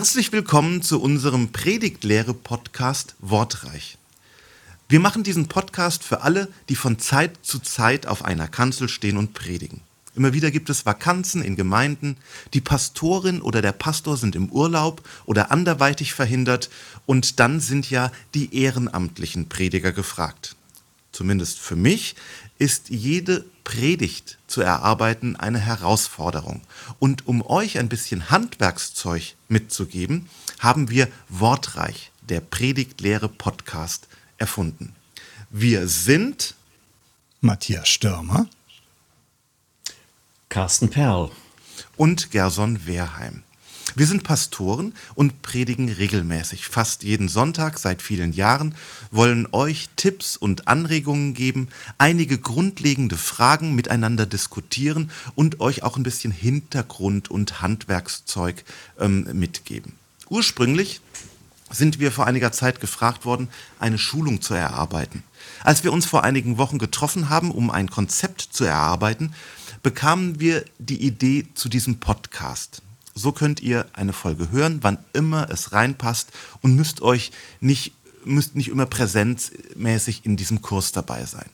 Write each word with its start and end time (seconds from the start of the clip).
Herzlich 0.00 0.32
willkommen 0.32 0.80
zu 0.80 0.98
unserem 0.98 1.52
Predigtlehre-Podcast 1.52 3.16
Wortreich. 3.18 3.98
Wir 4.88 4.98
machen 4.98 5.24
diesen 5.24 5.46
Podcast 5.46 6.04
für 6.04 6.22
alle, 6.22 6.48
die 6.70 6.74
von 6.74 6.98
Zeit 6.98 7.32
zu 7.42 7.58
Zeit 7.58 8.06
auf 8.06 8.24
einer 8.24 8.48
Kanzel 8.48 8.88
stehen 8.88 9.18
und 9.18 9.34
predigen. 9.34 9.82
Immer 10.16 10.32
wieder 10.32 10.50
gibt 10.50 10.70
es 10.70 10.86
Vakanzen 10.86 11.42
in 11.42 11.54
Gemeinden, 11.54 12.16
die 12.54 12.62
Pastorin 12.62 13.42
oder 13.42 13.60
der 13.60 13.72
Pastor 13.72 14.16
sind 14.16 14.36
im 14.36 14.48
Urlaub 14.48 15.06
oder 15.26 15.50
anderweitig 15.50 16.14
verhindert 16.14 16.70
und 17.04 17.38
dann 17.38 17.60
sind 17.60 17.90
ja 17.90 18.10
die 18.32 18.56
ehrenamtlichen 18.56 19.50
Prediger 19.50 19.92
gefragt. 19.92 20.56
Zumindest 21.12 21.58
für 21.58 21.76
mich 21.76 22.16
ist 22.60 22.90
jede 22.90 23.46
Predigt 23.64 24.36
zu 24.46 24.60
erarbeiten 24.60 25.34
eine 25.34 25.58
Herausforderung. 25.58 26.60
Und 26.98 27.26
um 27.26 27.40
euch 27.44 27.78
ein 27.78 27.88
bisschen 27.88 28.30
Handwerkszeug 28.30 29.34
mitzugeben, 29.48 30.28
haben 30.58 30.90
wir 30.90 31.08
Wortreich, 31.30 32.12
der 32.20 32.40
Predigtlehre 32.40 33.30
Podcast, 33.30 34.08
erfunden. 34.36 34.94
Wir 35.48 35.88
sind 35.88 36.54
Matthias 37.40 37.88
Stürmer, 37.88 38.46
Carsten 40.50 40.90
Perl 40.90 41.30
und 41.96 42.30
Gerson 42.30 42.86
Wehrheim. 42.86 43.42
Wir 43.96 44.06
sind 44.06 44.22
Pastoren 44.22 44.94
und 45.14 45.42
predigen 45.42 45.88
regelmäßig, 45.90 46.66
fast 46.66 47.02
jeden 47.02 47.28
Sonntag 47.28 47.78
seit 47.78 48.02
vielen 48.02 48.32
Jahren, 48.32 48.74
wollen 49.10 49.48
euch 49.52 49.88
Tipps 49.96 50.36
und 50.36 50.68
Anregungen 50.68 51.34
geben, 51.34 51.68
einige 51.98 52.38
grundlegende 52.38 53.16
Fragen 53.16 53.74
miteinander 53.74 54.26
diskutieren 54.26 55.10
und 55.34 55.60
euch 55.60 55.82
auch 55.82 55.96
ein 55.96 56.02
bisschen 56.02 56.32
Hintergrund 56.32 57.30
und 57.30 57.62
Handwerkszeug 57.62 58.64
ähm, 58.98 59.28
mitgeben. 59.32 59.94
Ursprünglich 60.28 61.00
sind 61.70 61.98
wir 61.98 62.12
vor 62.12 62.26
einiger 62.26 62.52
Zeit 62.52 62.80
gefragt 62.80 63.24
worden, 63.24 63.48
eine 63.78 63.98
Schulung 63.98 64.40
zu 64.40 64.54
erarbeiten. 64.54 65.22
Als 65.64 65.84
wir 65.84 65.92
uns 65.92 66.06
vor 66.06 66.24
einigen 66.24 66.58
Wochen 66.58 66.78
getroffen 66.78 67.28
haben, 67.28 67.50
um 67.50 67.70
ein 67.70 67.90
Konzept 67.90 68.40
zu 68.40 68.64
erarbeiten, 68.64 69.34
bekamen 69.82 70.40
wir 70.40 70.64
die 70.78 71.02
Idee 71.02 71.46
zu 71.54 71.68
diesem 71.68 72.00
Podcast. 72.00 72.82
So 73.20 73.32
könnt 73.32 73.60
ihr 73.60 73.86
eine 73.92 74.14
Folge 74.14 74.50
hören, 74.50 74.78
wann 74.80 74.96
immer 75.12 75.50
es 75.50 75.72
reinpasst 75.72 76.30
und 76.62 76.74
müsst 76.74 77.02
euch 77.02 77.32
nicht, 77.60 77.92
müsst 78.24 78.56
nicht 78.56 78.68
immer 78.68 78.86
präsenzmäßig 78.86 80.24
in 80.24 80.38
diesem 80.38 80.62
Kurs 80.62 80.92
dabei 80.92 81.26
sein. 81.26 81.50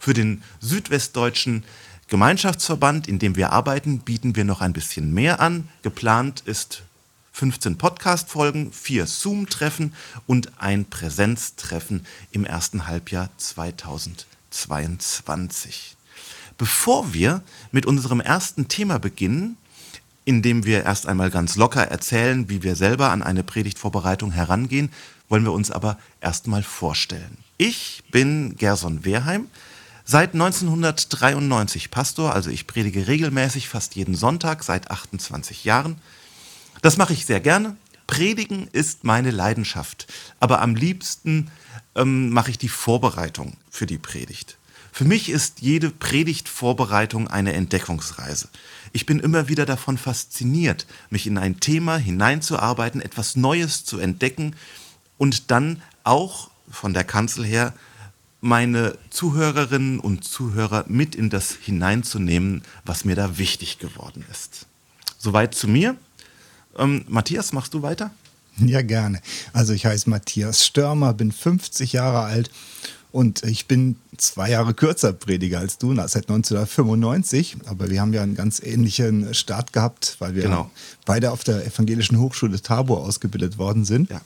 Für 0.00 0.12
den 0.12 0.42
südwestdeutschen 0.58 1.62
Gemeinschaftsverband, 2.08 3.06
in 3.06 3.20
dem 3.20 3.36
wir 3.36 3.52
arbeiten, 3.52 4.00
bieten 4.00 4.34
wir 4.34 4.42
noch 4.42 4.60
ein 4.60 4.72
bisschen 4.72 5.14
mehr 5.14 5.38
an. 5.38 5.68
Geplant 5.82 6.42
ist 6.46 6.82
15 7.30 7.78
Podcast-Folgen, 7.78 8.72
vier 8.72 9.06
Zoom-Treffen 9.06 9.94
und 10.26 10.60
ein 10.60 10.84
Präsenztreffen 10.84 12.04
im 12.32 12.44
ersten 12.44 12.88
Halbjahr 12.88 13.30
2022. 13.36 15.94
Bevor 16.58 17.14
wir 17.14 17.40
mit 17.70 17.86
unserem 17.86 18.18
ersten 18.18 18.66
Thema 18.66 18.98
beginnen, 18.98 19.58
indem 20.24 20.64
wir 20.64 20.84
erst 20.84 21.06
einmal 21.06 21.30
ganz 21.30 21.56
locker 21.56 21.82
erzählen, 21.82 22.48
wie 22.48 22.62
wir 22.62 22.76
selber 22.76 23.10
an 23.10 23.22
eine 23.22 23.42
Predigtvorbereitung 23.42 24.30
herangehen, 24.30 24.90
wollen 25.28 25.44
wir 25.44 25.52
uns 25.52 25.70
aber 25.70 25.98
erstmal 26.20 26.62
vorstellen. 26.62 27.38
Ich 27.56 28.02
bin 28.10 28.56
Gerson 28.56 29.04
Wehrheim, 29.04 29.48
seit 30.04 30.34
1993 30.34 31.90
Pastor, 31.90 32.34
also 32.34 32.50
ich 32.50 32.66
predige 32.66 33.06
regelmäßig 33.06 33.68
fast 33.68 33.94
jeden 33.94 34.14
Sonntag 34.14 34.64
seit 34.64 34.90
28 34.90 35.64
Jahren. 35.64 35.96
Das 36.82 36.96
mache 36.96 37.12
ich 37.12 37.26
sehr 37.26 37.40
gerne. 37.40 37.76
Predigen 38.06 38.68
ist 38.72 39.04
meine 39.04 39.30
Leidenschaft, 39.30 40.06
aber 40.40 40.60
am 40.60 40.74
liebsten 40.74 41.50
ähm, 41.94 42.30
mache 42.30 42.50
ich 42.50 42.58
die 42.58 42.68
Vorbereitung 42.68 43.54
für 43.70 43.86
die 43.86 43.98
Predigt. 43.98 44.58
Für 44.96 45.04
mich 45.04 45.28
ist 45.28 45.60
jede 45.60 45.90
Predigtvorbereitung 45.90 47.26
eine 47.26 47.52
Entdeckungsreise. 47.54 48.48
Ich 48.92 49.06
bin 49.06 49.18
immer 49.18 49.48
wieder 49.48 49.66
davon 49.66 49.98
fasziniert, 49.98 50.86
mich 51.10 51.26
in 51.26 51.36
ein 51.36 51.58
Thema 51.58 51.96
hineinzuarbeiten, 51.96 53.00
etwas 53.00 53.34
Neues 53.34 53.84
zu 53.84 53.98
entdecken 53.98 54.54
und 55.18 55.50
dann 55.50 55.82
auch 56.04 56.48
von 56.70 56.94
der 56.94 57.02
Kanzel 57.02 57.44
her 57.44 57.74
meine 58.40 58.96
Zuhörerinnen 59.10 59.98
und 59.98 60.22
Zuhörer 60.22 60.84
mit 60.86 61.16
in 61.16 61.28
das 61.28 61.50
hineinzunehmen, 61.50 62.62
was 62.84 63.04
mir 63.04 63.16
da 63.16 63.36
wichtig 63.36 63.80
geworden 63.80 64.24
ist. 64.30 64.66
Soweit 65.18 65.56
zu 65.56 65.66
mir. 65.66 65.96
Ähm, 66.78 67.04
Matthias, 67.08 67.52
machst 67.52 67.74
du 67.74 67.82
weiter? 67.82 68.12
Ja, 68.58 68.80
gerne. 68.82 69.20
Also 69.52 69.72
ich 69.72 69.86
heiße 69.86 70.08
Matthias 70.08 70.64
Störmer, 70.64 71.14
bin 71.14 71.32
50 71.32 71.94
Jahre 71.94 72.20
alt 72.20 72.48
und 73.14 73.44
ich 73.44 73.68
bin 73.68 73.94
zwei 74.16 74.50
Jahre 74.50 74.74
kürzer 74.74 75.12
Prediger 75.12 75.60
als 75.60 75.78
du, 75.78 75.94
seit 75.94 76.28
1995. 76.28 77.58
Aber 77.66 77.88
wir 77.88 78.00
haben 78.00 78.12
ja 78.12 78.24
einen 78.24 78.34
ganz 78.34 78.58
ähnlichen 78.58 79.32
Start 79.34 79.72
gehabt, 79.72 80.16
weil 80.18 80.34
wir 80.34 80.42
genau. 80.42 80.68
beide 81.04 81.30
auf 81.30 81.44
der 81.44 81.64
Evangelischen 81.64 82.18
Hochschule 82.18 82.60
Tabor 82.60 83.04
ausgebildet 83.04 83.56
worden 83.56 83.84
sind. 83.84 84.10
Ja, 84.10 84.20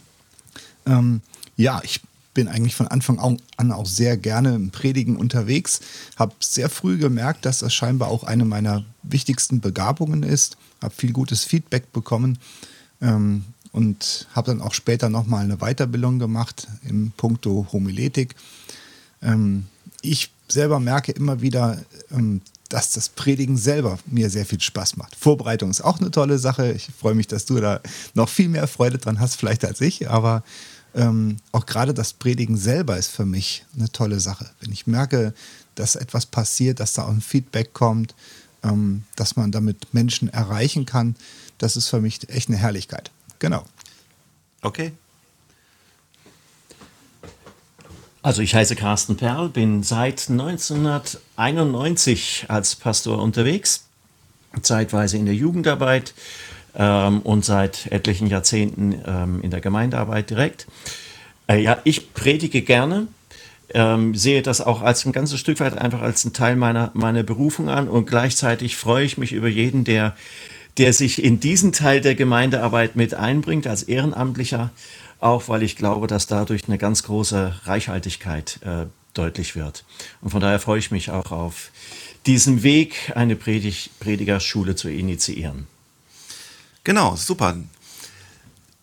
ähm, 0.87 1.21
ja 1.57 1.83
ich 1.85 2.01
bin 2.33 2.49
eigentlich 2.49 2.77
von 2.77 2.89
Anfang 2.89 3.19
an 3.59 3.73
auch 3.73 3.85
sehr 3.85 4.17
gerne 4.17 4.55
im 4.55 4.71
Predigen 4.71 5.17
unterwegs. 5.17 5.81
Habe 6.17 6.33
sehr 6.41 6.71
früh 6.71 6.97
gemerkt, 6.97 7.45
dass 7.45 7.59
das 7.59 7.75
scheinbar 7.75 8.09
auch 8.09 8.25
eine 8.25 8.47
meiner 8.47 8.87
wichtigsten 9.03 9.61
Begabungen 9.61 10.23
ist. 10.23 10.57
Habe 10.81 10.95
viel 10.95 11.13
gutes 11.13 11.45
Feedback 11.45 11.93
bekommen. 11.93 12.39
Ähm, 13.03 13.45
und 13.71 14.29
habe 14.33 14.51
dann 14.51 14.63
auch 14.63 14.73
später 14.73 15.11
nochmal 15.11 15.45
eine 15.45 15.59
Weiterbildung 15.59 16.19
gemacht 16.19 16.69
im 16.89 17.13
Punkto 17.19 17.67
Homiletik 17.71 18.35
ähm, 19.23 19.67
ich 20.03 20.31
selber 20.49 20.81
merke 20.81 21.13
immer 21.13 21.41
wieder, 21.41 21.79
ähm, 22.11 22.41
dass 22.69 22.93
das 22.93 23.09
Predigen 23.09 23.57
selber 23.57 23.99
mir 24.07 24.29
sehr 24.31 24.45
viel 24.45 24.61
Spaß 24.61 24.97
macht. 24.97 25.17
Vorbereitung 25.17 25.71
ist 25.71 25.81
auch 25.81 26.01
eine 26.01 26.11
tolle 26.11 26.39
Sache. 26.39 26.73
Ich 26.73 26.89
freue 26.99 27.15
mich, 27.15 27.27
dass 27.27 27.47
du 27.47 27.61
da 27.61 27.81
noch 28.15 28.29
viel 28.29 28.49
mehr 28.49 28.67
Freude 28.67 28.99
dran 28.99 29.21
hast, 29.21 29.37
vielleicht 29.37 29.65
als 29.65 29.81
ich. 29.81 30.11
Aber 30.11 30.43
ähm, 30.95 31.39
auch 31.53 31.65
gerade 31.65 31.95
das 31.95 32.13
Predigen 32.13 32.57
selber 32.57 32.99
ist 32.99 33.09
für 33.09 33.25
mich 33.25 33.65
eine 33.77 33.91
tolle 33.91 34.21
Sache. 34.21 34.51
Wenn 34.61 34.73
ich 34.73 34.87
merke, 34.87 35.33
dass 35.77 35.97
etwas 35.97 36.27
passiert, 36.27 36.81
dass 36.81 36.93
da 36.93 37.05
auch 37.05 37.11
ein 37.11 37.23
Feedback 37.23 37.73
kommt, 37.73 38.15
ähm, 38.63 39.05
dass 39.17 39.37
man 39.37 39.51
damit 39.51 39.95
Menschen 39.95 40.29
erreichen 40.29 40.85
kann, 40.85 41.17
das 41.59 41.77
ist 41.77 41.89
für 41.89 42.01
mich 42.01 42.29
echt 42.29 42.49
eine 42.49 42.59
Herrlichkeit. 42.59 43.11
Genau. 43.39 43.65
Okay, 44.61 44.93
Also 48.29 48.43
ich 48.43 48.55
heiße 48.55 48.77
Carsten 48.77 49.17
Perl, 49.17 49.49
bin 49.49 49.83
seit 49.83 50.29
1991 50.29 52.45
als 52.49 52.77
Pastor 52.77 53.23
unterwegs, 53.23 53.87
zeitweise 54.61 55.17
in 55.17 55.25
der 55.25 55.35
Jugendarbeit 55.35 56.13
ähm, 56.77 57.21
und 57.21 57.47
seit 57.47 57.87
etlichen 57.87 58.27
Jahrzehnten 58.27 59.01
ähm, 59.07 59.41
in 59.41 59.51
der 59.51 59.63
Gemeindearbeit 59.63 60.29
direkt. 60.29 60.67
Äh, 61.47 61.63
ja, 61.63 61.79
ich 61.85 62.13
predige 62.13 62.61
gerne, 62.61 63.07
ähm, 63.73 64.15
sehe 64.15 64.43
das 64.43 64.61
auch 64.61 64.83
als 64.83 65.07
ein 65.07 65.13
ganzes 65.13 65.41
Stück 65.41 65.59
weit 65.61 65.79
einfach 65.79 66.03
als 66.03 66.27
ein 66.27 66.35
Teil 66.35 66.57
meiner, 66.57 66.91
meiner 66.93 67.23
Berufung 67.23 67.71
an 67.71 67.89
und 67.89 68.05
gleichzeitig 68.05 68.77
freue 68.77 69.07
ich 69.07 69.17
mich 69.17 69.33
über 69.33 69.49
jeden, 69.49 69.85
der, 69.85 70.15
der 70.77 70.93
sich 70.93 71.25
in 71.25 71.41
diesen 71.41 71.73
Teil 71.73 72.03
der 72.03 72.15
Gemeindearbeit 72.15 72.95
mit 72.95 73.15
einbringt 73.15 73.67
als 73.67 73.85
Ehrenamtlicher 73.85 74.71
auch 75.21 75.49
weil 75.49 75.63
ich 75.63 75.77
glaube, 75.77 76.07
dass 76.07 76.27
dadurch 76.27 76.69
eine 76.69 76.79
ganz 76.79 77.03
große 77.03 77.61
Reichhaltigkeit 77.65 78.61
äh, 78.63 78.87
deutlich 79.15 79.57
wird. 79.57 79.85
Und 80.21 80.31
von 80.31 80.41
daher 80.41 80.61
freue 80.61 80.79
ich 80.79 80.91
mich 80.91 81.11
auch 81.11 81.33
auf 81.33 81.71
diesen 82.27 82.63
Weg, 82.63 83.13
eine 83.15 83.37
Predig 83.37 83.91
Predigerschule 84.01 84.77
zu 84.77 84.89
initiieren. 84.89 85.67
Genau, 86.85 87.17
super. 87.17 87.57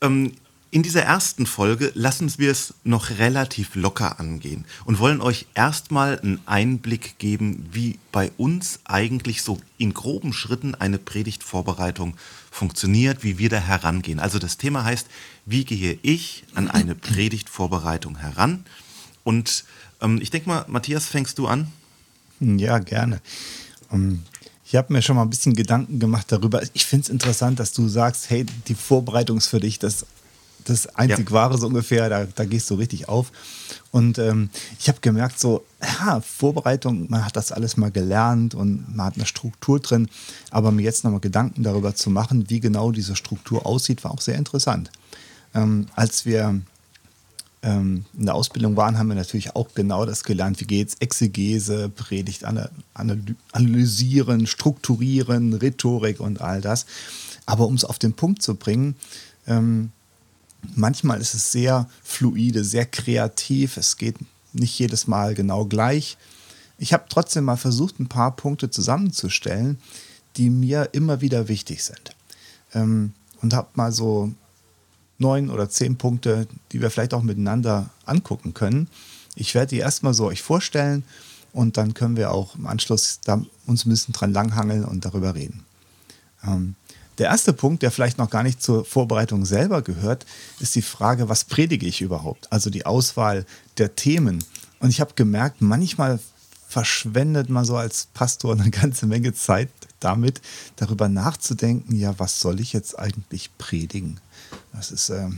Ähm, 0.01 0.33
in 0.75 0.83
dieser 0.83 1.03
ersten 1.03 1.45
Folge 1.45 1.93
lassen 1.95 2.29
wir 2.35 2.51
es 2.51 2.73
noch 2.83 3.09
relativ 3.11 3.75
locker 3.75 4.19
angehen 4.19 4.65
und 4.83 4.99
wollen 4.99 5.21
euch 5.21 5.45
erstmal 5.53 6.19
einen 6.19 6.41
Einblick 6.45 7.17
geben, 7.17 7.69
wie 7.71 7.97
bei 8.11 8.29
uns 8.35 8.81
eigentlich 8.83 9.41
so 9.41 9.57
in 9.77 9.93
groben 9.93 10.33
Schritten 10.33 10.75
eine 10.75 10.97
Predigtvorbereitung 10.97 12.17
funktioniert, 12.51 13.23
wie 13.23 13.37
wir 13.37 13.47
da 13.47 13.59
herangehen. 13.59 14.19
Also 14.19 14.37
das 14.37 14.57
Thema 14.57 14.83
heißt, 14.83 15.07
wie 15.45 15.63
gehe 15.63 15.97
ich 16.01 16.43
an 16.55 16.69
eine 16.69 16.93
Predigtvorbereitung 16.93 18.17
heran? 18.17 18.65
Und 19.23 19.63
ähm, 20.01 20.19
ich 20.21 20.29
denke 20.29 20.49
mal, 20.49 20.65
Matthias, 20.67 21.05
fängst 21.05 21.37
du 21.37 21.47
an? 21.47 21.71
Ja, 22.41 22.79
gerne. 22.79 23.21
Um 23.89 24.01
ähm, 24.01 24.23
ich 24.67 24.75
habe 24.75 24.91
mir 24.91 25.03
schon 25.03 25.15
mal 25.15 25.21
ein 25.21 25.29
bisschen 25.29 25.53
Gedanken 25.53 25.99
gemacht 25.99 26.31
darüber. 26.31 26.61
Ich 26.73 26.85
finde 26.85 27.03
es 27.03 27.09
interessant, 27.09 27.59
dass 27.59 27.71
du 27.71 27.87
sagst, 27.87 28.31
hey, 28.31 28.47
die 28.67 28.73
Vorbereitung 28.73 29.37
ist 29.37 29.47
für 29.47 29.59
dich 29.59 29.77
das 29.77 30.07
das 30.65 30.87
einzig 30.95 31.29
ja. 31.29 31.35
Wahre 31.35 31.57
so 31.57 31.67
ungefähr, 31.67 32.09
da, 32.09 32.25
da 32.25 32.45
gehst 32.45 32.69
du 32.69 32.75
richtig 32.75 33.07
auf. 33.07 33.31
Und 33.91 34.17
ähm, 34.17 34.49
ich 34.79 34.87
habe 34.89 34.99
gemerkt, 35.01 35.39
so, 35.39 35.63
ja, 35.81 36.21
Vorbereitung, 36.21 37.09
man 37.09 37.25
hat 37.25 37.35
das 37.35 37.51
alles 37.51 37.77
mal 37.77 37.91
gelernt 37.91 38.53
und 38.55 38.95
man 38.95 39.07
hat 39.07 39.15
eine 39.15 39.25
Struktur 39.25 39.79
drin, 39.79 40.09
aber 40.51 40.71
mir 40.71 40.83
jetzt 40.83 41.03
nochmal 41.03 41.21
Gedanken 41.21 41.63
darüber 41.63 41.95
zu 41.95 42.09
machen, 42.09 42.49
wie 42.49 42.59
genau 42.59 42.91
diese 42.91 43.15
Struktur 43.15 43.65
aussieht, 43.65 44.03
war 44.03 44.11
auch 44.11 44.21
sehr 44.21 44.35
interessant. 44.35 44.91
Ähm, 45.53 45.87
als 45.95 46.25
wir 46.25 46.61
ähm, 47.65 48.05
in 48.17 48.25
der 48.25 48.35
Ausbildung 48.35 48.75
waren, 48.75 48.97
haben 48.97 49.07
wir 49.07 49.15
natürlich 49.15 49.55
auch 49.55 49.69
genau 49.73 50.05
das 50.05 50.23
gelernt. 50.23 50.59
Wie 50.61 50.65
geht's? 50.65 50.95
Exegese, 50.99 51.89
Predigt 51.89 52.43
analysieren, 53.53 54.45
strukturieren, 54.45 55.53
Rhetorik 55.53 56.19
und 56.19 56.41
all 56.41 56.61
das. 56.61 56.85
Aber 57.45 57.65
um 57.67 57.75
es 57.75 57.85
auf 57.85 57.99
den 57.99 58.13
Punkt 58.13 58.41
zu 58.41 58.55
bringen, 58.55 58.95
ähm, 59.47 59.91
manchmal 60.75 61.21
ist 61.21 61.33
es 61.33 61.51
sehr 61.51 61.89
fluide, 62.03 62.63
sehr 62.63 62.85
kreativ. 62.85 63.77
Es 63.77 63.97
geht 63.97 64.17
nicht 64.53 64.77
jedes 64.79 65.07
Mal 65.07 65.35
genau 65.35 65.65
gleich. 65.65 66.17
Ich 66.77 66.93
habe 66.93 67.05
trotzdem 67.09 67.45
mal 67.45 67.57
versucht, 67.57 67.99
ein 67.99 68.07
paar 68.07 68.35
Punkte 68.35 68.69
zusammenzustellen, 68.69 69.79
die 70.37 70.49
mir 70.49 70.89
immer 70.91 71.21
wieder 71.21 71.47
wichtig 71.47 71.83
sind. 71.83 72.15
Ähm, 72.73 73.13
und 73.41 73.53
habe 73.53 73.69
mal 73.75 73.91
so 73.91 74.31
neun 75.17 75.49
oder 75.49 75.69
zehn 75.69 75.97
Punkte, 75.97 76.47
die 76.71 76.81
wir 76.81 76.89
vielleicht 76.89 77.13
auch 77.13 77.21
miteinander 77.21 77.89
angucken 78.05 78.53
können. 78.53 78.89
Ich 79.35 79.55
werde 79.55 79.69
die 79.69 79.79
erstmal 79.79 80.13
so 80.13 80.25
euch 80.25 80.41
vorstellen 80.41 81.03
und 81.53 81.77
dann 81.77 81.93
können 81.93 82.17
wir 82.17 82.31
auch 82.31 82.55
im 82.55 82.67
Anschluss 82.67 83.19
uns 83.65 83.85
ein 83.85 83.89
bisschen 83.89 84.13
dran 84.13 84.33
langhangeln 84.33 84.83
und 84.83 85.05
darüber 85.05 85.35
reden. 85.35 85.65
Ähm, 86.43 86.75
der 87.17 87.27
erste 87.27 87.53
Punkt, 87.53 87.83
der 87.83 87.91
vielleicht 87.91 88.17
noch 88.17 88.29
gar 88.29 88.43
nicht 88.43 88.61
zur 88.61 88.85
Vorbereitung 88.85 89.45
selber 89.45 89.81
gehört, 89.81 90.25
ist 90.59 90.75
die 90.75 90.81
Frage, 90.81 91.29
was 91.29 91.45
predige 91.45 91.85
ich 91.85 92.01
überhaupt? 92.01 92.51
Also 92.51 92.69
die 92.69 92.85
Auswahl 92.85 93.45
der 93.77 93.95
Themen. 93.95 94.43
Und 94.79 94.89
ich 94.89 94.99
habe 94.99 95.13
gemerkt, 95.15 95.61
manchmal 95.61 96.19
verschwendet 96.67 97.49
man 97.49 97.63
so 97.63 97.77
als 97.77 98.07
Pastor 98.13 98.53
eine 98.53 98.69
ganze 98.69 99.05
Menge 99.05 99.33
Zeit 99.33 99.69
damit, 99.99 100.41
darüber 100.75 101.07
nachzudenken, 101.07 101.95
ja, 101.95 102.19
was 102.19 102.39
soll 102.39 102.59
ich 102.59 102.73
jetzt 102.73 102.99
eigentlich 102.99 103.49
predigen? 103.57 104.19
Das 104.73 104.91
ist 104.91 105.09
äh, 105.09 105.29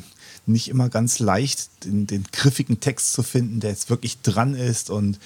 nicht 0.47 0.67
immer 0.67 0.89
ganz 0.89 1.19
leicht, 1.19 1.85
den, 1.85 2.07
den, 2.07 2.23
griffigen 2.31 2.79
Text 2.79 3.13
zu 3.13 3.21
finden, 3.21 3.59
der 3.59 3.69
jetzt 3.69 3.89
wirklich 3.89 4.21
dran 4.21 4.55
ist. 4.55 4.89
Und 4.89 5.19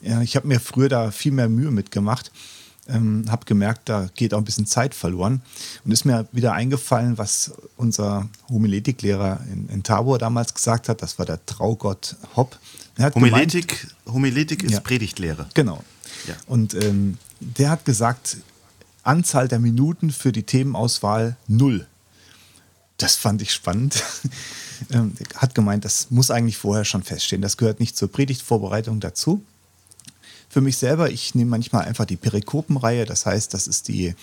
ja, 0.00 0.22
ich 0.22 0.36
habe 0.36 0.48
mir 0.48 0.60
früher 0.60 0.88
da 0.88 1.10
viel 1.10 1.32
mehr 1.32 1.48
Mühe 1.48 1.70
mitgemacht. 1.70 2.32
Ähm, 2.88 3.26
habe 3.28 3.44
gemerkt, 3.44 3.88
da 3.88 4.08
geht 4.14 4.34
auch 4.34 4.38
ein 4.38 4.44
bisschen 4.44 4.66
Zeit 4.66 4.94
verloren. 4.94 5.42
Und 5.84 5.92
ist 5.92 6.04
mir 6.04 6.26
wieder 6.32 6.54
eingefallen, 6.54 7.18
was 7.18 7.52
unser 7.76 8.28
Homiletiklehrer 8.48 9.40
in, 9.52 9.68
in 9.68 9.82
Tabor 9.82 10.18
damals 10.18 10.54
gesagt 10.54 10.88
hat. 10.88 11.02
Das 11.02 11.18
war 11.18 11.26
der 11.26 11.44
Traugott 11.46 12.16
Hopp. 12.36 12.58
Homiletik, 13.14 13.68
gemeint, 13.68 14.14
Homiletik 14.14 14.62
ist 14.62 14.72
ja, 14.72 14.80
Predigtlehre. 14.80 15.46
Genau. 15.54 15.82
Ja. 16.26 16.34
Und 16.46 16.74
ähm, 16.74 17.16
der 17.40 17.70
hat 17.70 17.84
gesagt, 17.84 18.38
Anzahl 19.02 19.48
der 19.48 19.58
Minuten 19.58 20.10
für 20.10 20.32
die 20.32 20.42
Themenauswahl 20.42 21.36
null. 21.46 21.86
Das 22.98 23.16
fand 23.16 23.40
ich 23.40 23.52
spannend. 23.52 24.02
ähm, 24.90 25.14
hat 25.34 25.54
gemeint, 25.54 25.84
das 25.84 26.10
muss 26.10 26.30
eigentlich 26.30 26.58
vorher 26.58 26.84
schon 26.84 27.02
feststehen. 27.02 27.40
Das 27.40 27.56
gehört 27.56 27.80
nicht 27.80 27.96
zur 27.96 28.12
Predigtvorbereitung 28.12 29.00
dazu. 29.00 29.42
Für 30.50 30.60
mich 30.60 30.78
selber, 30.78 31.12
ich 31.12 31.36
nehme 31.36 31.52
manchmal 31.52 31.84
einfach 31.84 32.06
die 32.06 32.16
Perikopenreihe. 32.16 33.04
Das 33.04 33.24
heißt, 33.24 33.54
das 33.54 33.68
ist 33.68 33.86
die, 33.86 34.16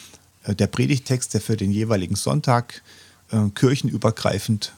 äh, 0.44 0.54
der 0.54 0.68
Predigtext, 0.68 1.34
der 1.34 1.40
für 1.40 1.56
den 1.56 1.72
jeweiligen 1.72 2.18
Sonntag 2.18 2.84
äh, 3.32 3.50
kirchenübergreifend 3.56 4.74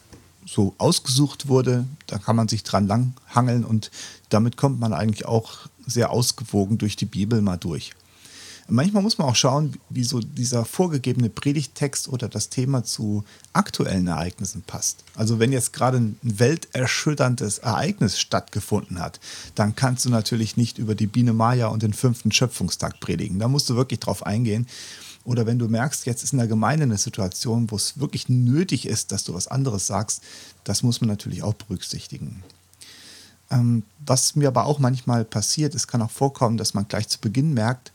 so 0.45 0.75
ausgesucht 0.77 1.47
wurde. 1.47 1.85
Da 2.05 2.19
kann 2.19 2.35
man 2.35 2.47
sich 2.47 2.63
dran 2.63 2.85
langhangeln 2.85 3.65
und 3.65 3.89
damit 4.29 4.57
kommt 4.57 4.79
man 4.79 4.93
eigentlich 4.93 5.25
auch 5.25 5.67
sehr 5.87 6.11
ausgewogen 6.11 6.77
durch 6.77 6.95
die 6.95 7.05
Bibel 7.05 7.41
mal 7.41 7.57
durch. 7.57 7.93
Manchmal 8.71 9.03
muss 9.03 9.17
man 9.17 9.27
auch 9.27 9.35
schauen, 9.35 9.77
wie 9.89 10.03
so 10.03 10.19
dieser 10.19 10.63
vorgegebene 10.63 11.29
Predigttext 11.29 12.07
oder 12.07 12.29
das 12.29 12.49
Thema 12.49 12.83
zu 12.83 13.23
aktuellen 13.51 14.07
Ereignissen 14.07 14.61
passt. 14.61 15.03
Also 15.15 15.39
wenn 15.39 15.51
jetzt 15.51 15.73
gerade 15.73 15.97
ein 15.97 16.19
welterschütterndes 16.21 17.59
Ereignis 17.59 18.19
stattgefunden 18.19 18.99
hat, 18.99 19.19
dann 19.55 19.75
kannst 19.75 20.05
du 20.05 20.09
natürlich 20.09 20.55
nicht 20.55 20.77
über 20.77 20.93
die 20.93 21.07
Biene 21.07 21.33
Maya 21.33 21.67
und 21.67 21.83
den 21.83 21.93
fünften 21.93 22.31
Schöpfungstag 22.31 22.99
predigen. 22.99 23.39
Da 23.39 23.47
musst 23.47 23.69
du 23.69 23.75
wirklich 23.75 23.99
drauf 23.99 24.25
eingehen. 24.25 24.67
Oder 25.25 25.45
wenn 25.45 25.59
du 25.59 25.67
merkst, 25.67 26.05
jetzt 26.05 26.23
ist 26.23 26.33
in 26.33 26.39
der 26.39 26.47
Gemeinde 26.47 26.83
eine 26.83 26.97
Situation, 26.97 27.69
wo 27.71 27.75
es 27.75 27.99
wirklich 27.99 28.29
nötig 28.29 28.87
ist, 28.87 29.11
dass 29.11 29.23
du 29.23 29.33
was 29.33 29.47
anderes 29.47 29.87
sagst, 29.87 30.21
das 30.63 30.83
muss 30.83 31.01
man 31.01 31.09
natürlich 31.09 31.43
auch 31.43 31.53
berücksichtigen. 31.53 32.43
Ähm, 33.51 33.83
was 34.05 34.35
mir 34.35 34.47
aber 34.47 34.65
auch 34.65 34.79
manchmal 34.79 35.25
passiert, 35.25 35.75
es 35.75 35.87
kann 35.87 36.01
auch 36.01 36.11
vorkommen, 36.11 36.57
dass 36.57 36.73
man 36.73 36.87
gleich 36.87 37.07
zu 37.07 37.19
Beginn 37.19 37.53
merkt, 37.53 37.91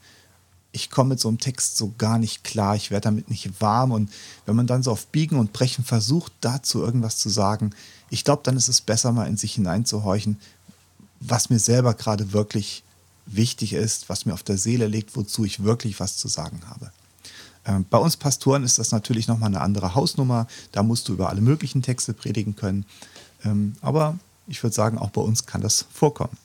ich 0.74 0.90
komme 0.90 1.10
mit 1.10 1.20
so 1.20 1.28
einem 1.28 1.38
Text 1.38 1.76
so 1.76 1.94
gar 1.98 2.18
nicht 2.18 2.42
klar, 2.42 2.74
ich 2.74 2.90
werde 2.90 3.04
damit 3.04 3.30
nicht 3.30 3.60
warm. 3.60 3.92
Und 3.92 4.10
wenn 4.44 4.56
man 4.56 4.66
dann 4.66 4.82
so 4.82 4.90
auf 4.90 5.06
Biegen 5.06 5.38
und 5.38 5.52
Brechen 5.52 5.84
versucht, 5.84 6.32
dazu 6.40 6.80
irgendwas 6.80 7.16
zu 7.18 7.28
sagen, 7.28 7.70
ich 8.10 8.24
glaube, 8.24 8.42
dann 8.44 8.56
ist 8.56 8.68
es 8.68 8.80
besser, 8.80 9.12
mal 9.12 9.28
in 9.28 9.36
sich 9.36 9.54
hineinzuhorchen, 9.54 10.38
was 11.20 11.48
mir 11.48 11.60
selber 11.60 11.94
gerade 11.94 12.32
wirklich 12.32 12.82
wichtig 13.24 13.72
ist, 13.72 14.08
was 14.08 14.26
mir 14.26 14.34
auf 14.34 14.42
der 14.42 14.58
Seele 14.58 14.88
liegt, 14.88 15.16
wozu 15.16 15.44
ich 15.44 15.62
wirklich 15.62 16.00
was 16.00 16.16
zu 16.16 16.26
sagen 16.26 16.60
habe. 16.68 16.90
Ähm, 17.64 17.86
bei 17.88 17.98
uns 17.98 18.16
Pastoren 18.16 18.64
ist 18.64 18.78
das 18.78 18.90
natürlich 18.90 19.28
nochmal 19.28 19.48
eine 19.48 19.60
andere 19.60 19.94
Hausnummer. 19.94 20.48
Da 20.72 20.82
musst 20.82 21.08
du 21.08 21.14
über 21.14 21.30
alle 21.30 21.40
möglichen 21.40 21.82
Texte 21.82 22.12
predigen 22.12 22.56
können. 22.56 22.84
Ähm, 23.44 23.76
aber 23.80 24.18
ich 24.48 24.62
würde 24.62 24.74
sagen, 24.74 24.98
auch 24.98 25.10
bei 25.10 25.22
uns 25.22 25.46
kann 25.46 25.60
das 25.60 25.86
vorkommen. 25.92 26.36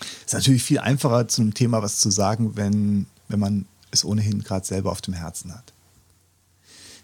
Es 0.00 0.26
ist 0.26 0.34
natürlich 0.34 0.62
viel 0.62 0.78
einfacher, 0.78 1.26
zum 1.26 1.54
Thema 1.54 1.82
was 1.82 1.98
zu 1.98 2.10
sagen, 2.10 2.56
wenn 2.56 3.06
wenn 3.30 3.40
man 3.40 3.66
es 3.90 4.04
ohnehin 4.04 4.42
gerade 4.42 4.66
selber 4.66 4.92
auf 4.92 5.00
dem 5.00 5.14
Herzen 5.14 5.54
hat. 5.54 5.72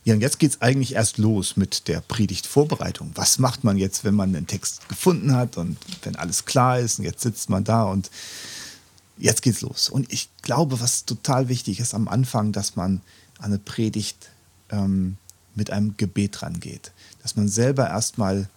Ja, 0.04 0.14
und 0.14 0.20
jetzt 0.20 0.38
geht 0.38 0.52
es 0.52 0.62
eigentlich 0.62 0.94
erst 0.94 1.18
los 1.18 1.56
mit 1.56 1.88
der 1.88 2.00
Predigtvorbereitung. 2.00 3.10
Was 3.16 3.40
macht 3.40 3.64
man 3.64 3.76
jetzt, 3.76 4.04
wenn 4.04 4.14
man 4.14 4.32
den 4.32 4.46
Text 4.46 4.88
gefunden 4.88 5.34
hat 5.34 5.56
und 5.56 5.78
wenn 6.02 6.14
alles 6.14 6.44
klar 6.44 6.78
ist 6.78 7.00
und 7.00 7.04
jetzt 7.04 7.22
sitzt 7.22 7.50
man 7.50 7.64
da 7.64 7.84
und 7.84 8.10
jetzt 9.18 9.42
geht's 9.42 9.62
los. 9.62 9.88
Und 9.88 10.12
ich 10.12 10.28
glaube, 10.42 10.80
was 10.80 11.06
total 11.06 11.48
wichtig 11.48 11.80
ist 11.80 11.94
am 11.94 12.06
Anfang, 12.06 12.52
dass 12.52 12.76
man 12.76 13.00
an 13.38 13.46
eine 13.46 13.58
Predigt 13.58 14.30
ähm, 14.70 15.16
mit 15.54 15.70
einem 15.70 15.96
Gebet 15.96 16.42
rangeht. 16.42 16.92
Dass 17.22 17.34
man 17.34 17.48
selber 17.48 17.88
erstmal 17.88 18.48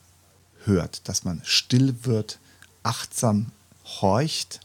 hört, 0.65 1.07
dass 1.07 1.23
man 1.23 1.41
still 1.43 1.95
wird, 2.03 2.38
achtsam 2.83 3.47
horcht 4.01 4.59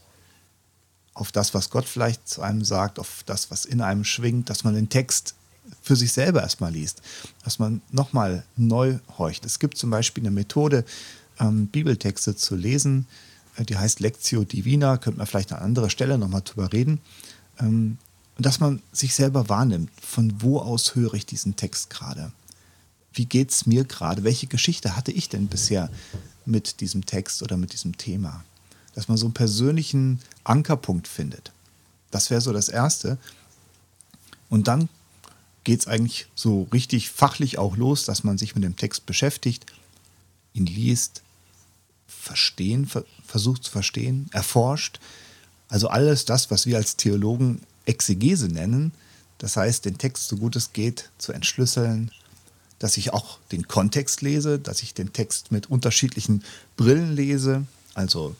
auf 1.15 1.31
das, 1.31 1.53
was 1.53 1.71
Gott 1.71 1.85
vielleicht 1.85 2.27
zu 2.27 2.41
einem 2.41 2.63
sagt, 2.63 2.99
auf 2.99 3.23
das, 3.25 3.49
was 3.49 3.65
in 3.65 3.81
einem 3.81 4.03
schwingt, 4.03 4.49
dass 4.49 4.63
man 4.63 4.75
den 4.75 4.89
Text 4.89 5.33
für 5.81 5.95
sich 5.95 6.11
selber 6.11 6.41
erstmal 6.41 6.71
liest, 6.71 7.01
dass 7.43 7.57
man 7.57 7.81
nochmal 7.89 8.43
neu 8.55 8.99
horcht. 9.17 9.45
Es 9.45 9.57
gibt 9.57 9.77
zum 9.77 9.89
Beispiel 9.89 10.23
eine 10.23 10.31
Methode, 10.31 10.85
ähm, 11.39 11.67
Bibeltexte 11.67 12.35
zu 12.35 12.55
lesen, 12.55 13.07
äh, 13.55 13.63
die 13.63 13.77
heißt 13.77 14.01
Lectio 14.01 14.43
Divina, 14.43 14.97
könnte 14.97 15.17
man 15.17 15.27
vielleicht 15.27 15.53
an 15.53 15.59
anderer 15.59 15.89
Stelle 15.89 16.17
nochmal 16.17 16.41
drüber 16.43 16.71
reden. 16.71 16.99
Ähm, 17.59 17.97
dass 18.37 18.59
man 18.59 18.81
sich 18.91 19.15
selber 19.15 19.47
wahrnimmt, 19.47 19.89
von 20.01 20.41
wo 20.41 20.59
aus 20.59 20.95
höre 20.95 21.13
ich 21.13 21.25
diesen 21.25 21.55
Text 21.55 21.89
gerade? 21.89 22.33
Wie 23.13 23.25
geht 23.25 23.51
es 23.51 23.65
mir 23.65 23.85
gerade? 23.85 24.25
Welche 24.25 24.47
Geschichte 24.47 24.97
hatte 24.97 25.13
ich 25.13 25.29
denn 25.29 25.47
bisher 25.47 25.89
mit 26.45 26.81
diesem 26.81 27.05
Text 27.05 27.41
oder 27.41 27.55
mit 27.55 27.71
diesem 27.71 27.97
Thema? 27.97 28.43
Dass 28.95 29.07
man 29.07 29.17
so 29.17 29.27
einen 29.27 29.33
persönlichen 29.33 30.19
Ankerpunkt 30.43 31.07
findet. 31.07 31.51
Das 32.11 32.29
wäre 32.29 32.41
so 32.41 32.53
das 32.53 32.69
Erste. 32.69 33.17
Und 34.49 34.67
dann 34.67 34.89
geht 35.63 35.81
es 35.81 35.87
eigentlich 35.87 36.27
so 36.33 36.67
richtig 36.71 37.09
fachlich 37.09 37.57
auch 37.57 37.75
los, 37.75 38.05
dass 38.05 38.23
man 38.23 38.37
sich 38.37 38.55
mit 38.55 38.63
dem 38.63 38.77
Text 38.77 39.05
beschäftigt, 39.05 39.65
ihn 40.53 40.65
liest, 40.65 41.21
verstehen, 42.07 42.89
versucht 43.25 43.65
zu 43.65 43.71
verstehen, 43.71 44.29
erforscht. 44.31 44.99
Also 45.67 45.89
alles 45.89 46.25
das, 46.25 46.49
was 46.49 46.65
wir 46.65 46.77
als 46.77 46.95
Theologen 46.95 47.61
Exegese 47.85 48.47
nennen, 48.47 48.93
das 49.37 49.57
heißt, 49.57 49.85
den 49.85 49.97
Text 49.97 50.29
so 50.29 50.37
gut 50.37 50.55
es 50.55 50.71
geht 50.71 51.09
zu 51.17 51.33
entschlüsseln, 51.33 52.11
dass 52.79 52.97
ich 52.97 53.11
auch 53.11 53.39
den 53.51 53.67
Kontext 53.67 54.21
lese, 54.21 54.59
dass 54.59 54.81
ich 54.81 54.93
den 54.93 55.11
Text 55.11 55.51
mit 55.51 55.69
unterschiedlichen 55.69 56.43
Brillen 56.77 57.15
lese, 57.15 57.65
also 57.93 58.35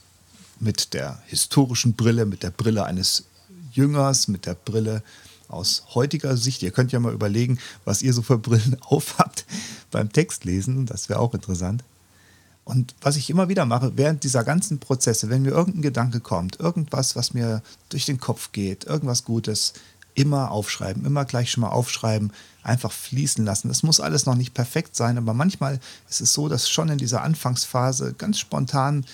mit 0.59 0.93
der 0.93 1.21
historischen 1.25 1.93
Brille, 1.93 2.25
mit 2.25 2.43
der 2.43 2.51
Brille 2.51 2.85
eines 2.85 3.25
Jüngers, 3.71 4.27
mit 4.27 4.45
der 4.45 4.55
Brille 4.55 5.03
aus 5.47 5.83
heutiger 5.93 6.37
Sicht. 6.37 6.63
Ihr 6.63 6.71
könnt 6.71 6.91
ja 6.91 6.99
mal 6.99 7.13
überlegen, 7.13 7.59
was 7.83 8.01
ihr 8.01 8.13
so 8.13 8.21
für 8.21 8.37
Brillen 8.37 8.77
aufhabt 8.81 9.45
beim 9.91 10.11
Textlesen. 10.11 10.85
Das 10.85 11.09
wäre 11.09 11.19
auch 11.19 11.33
interessant. 11.33 11.83
Und 12.63 12.95
was 13.01 13.15
ich 13.15 13.29
immer 13.29 13.47
wieder 13.47 13.65
mache, 13.65 13.93
während 13.95 14.23
dieser 14.23 14.43
ganzen 14.43 14.79
Prozesse, 14.79 15.29
wenn 15.29 15.43
mir 15.43 15.51
irgendein 15.51 15.83
Gedanke 15.83 16.19
kommt, 16.19 16.59
irgendwas, 16.59 17.15
was 17.15 17.35
mir 17.35 17.61
durch 17.89 18.05
den 18.05 18.19
Kopf 18.19 18.51
geht, 18.53 18.85
irgendwas 18.85 19.23
Gutes, 19.23 19.73
Immer 20.17 20.49
aufschreiben, 20.51 21.05
immer 21.05 21.25
gleich 21.25 21.51
schon 21.51 21.59
mal 21.59 21.71
aufschreiben, 21.71 22.31
einfach 22.63 22.93
fließen 22.93 23.43
lassen. 23.43 23.67
Das 23.67 23.83
muss 23.83 23.99
alles 23.99 24.25
noch 24.25 24.35
nicht 24.35 24.53
perfekt 24.53 24.95
sein, 24.95 25.17
aber 25.17 25.33
manchmal 25.33 25.81
ist 26.09 26.21
es 26.21 26.31
so, 26.31 26.47
dass 26.47 26.69
schon 26.69 26.87
in 26.87 26.97
dieser 26.97 27.21
Anfangsphase 27.21 28.13
ganz 28.13 28.39
spontan 28.39 29.05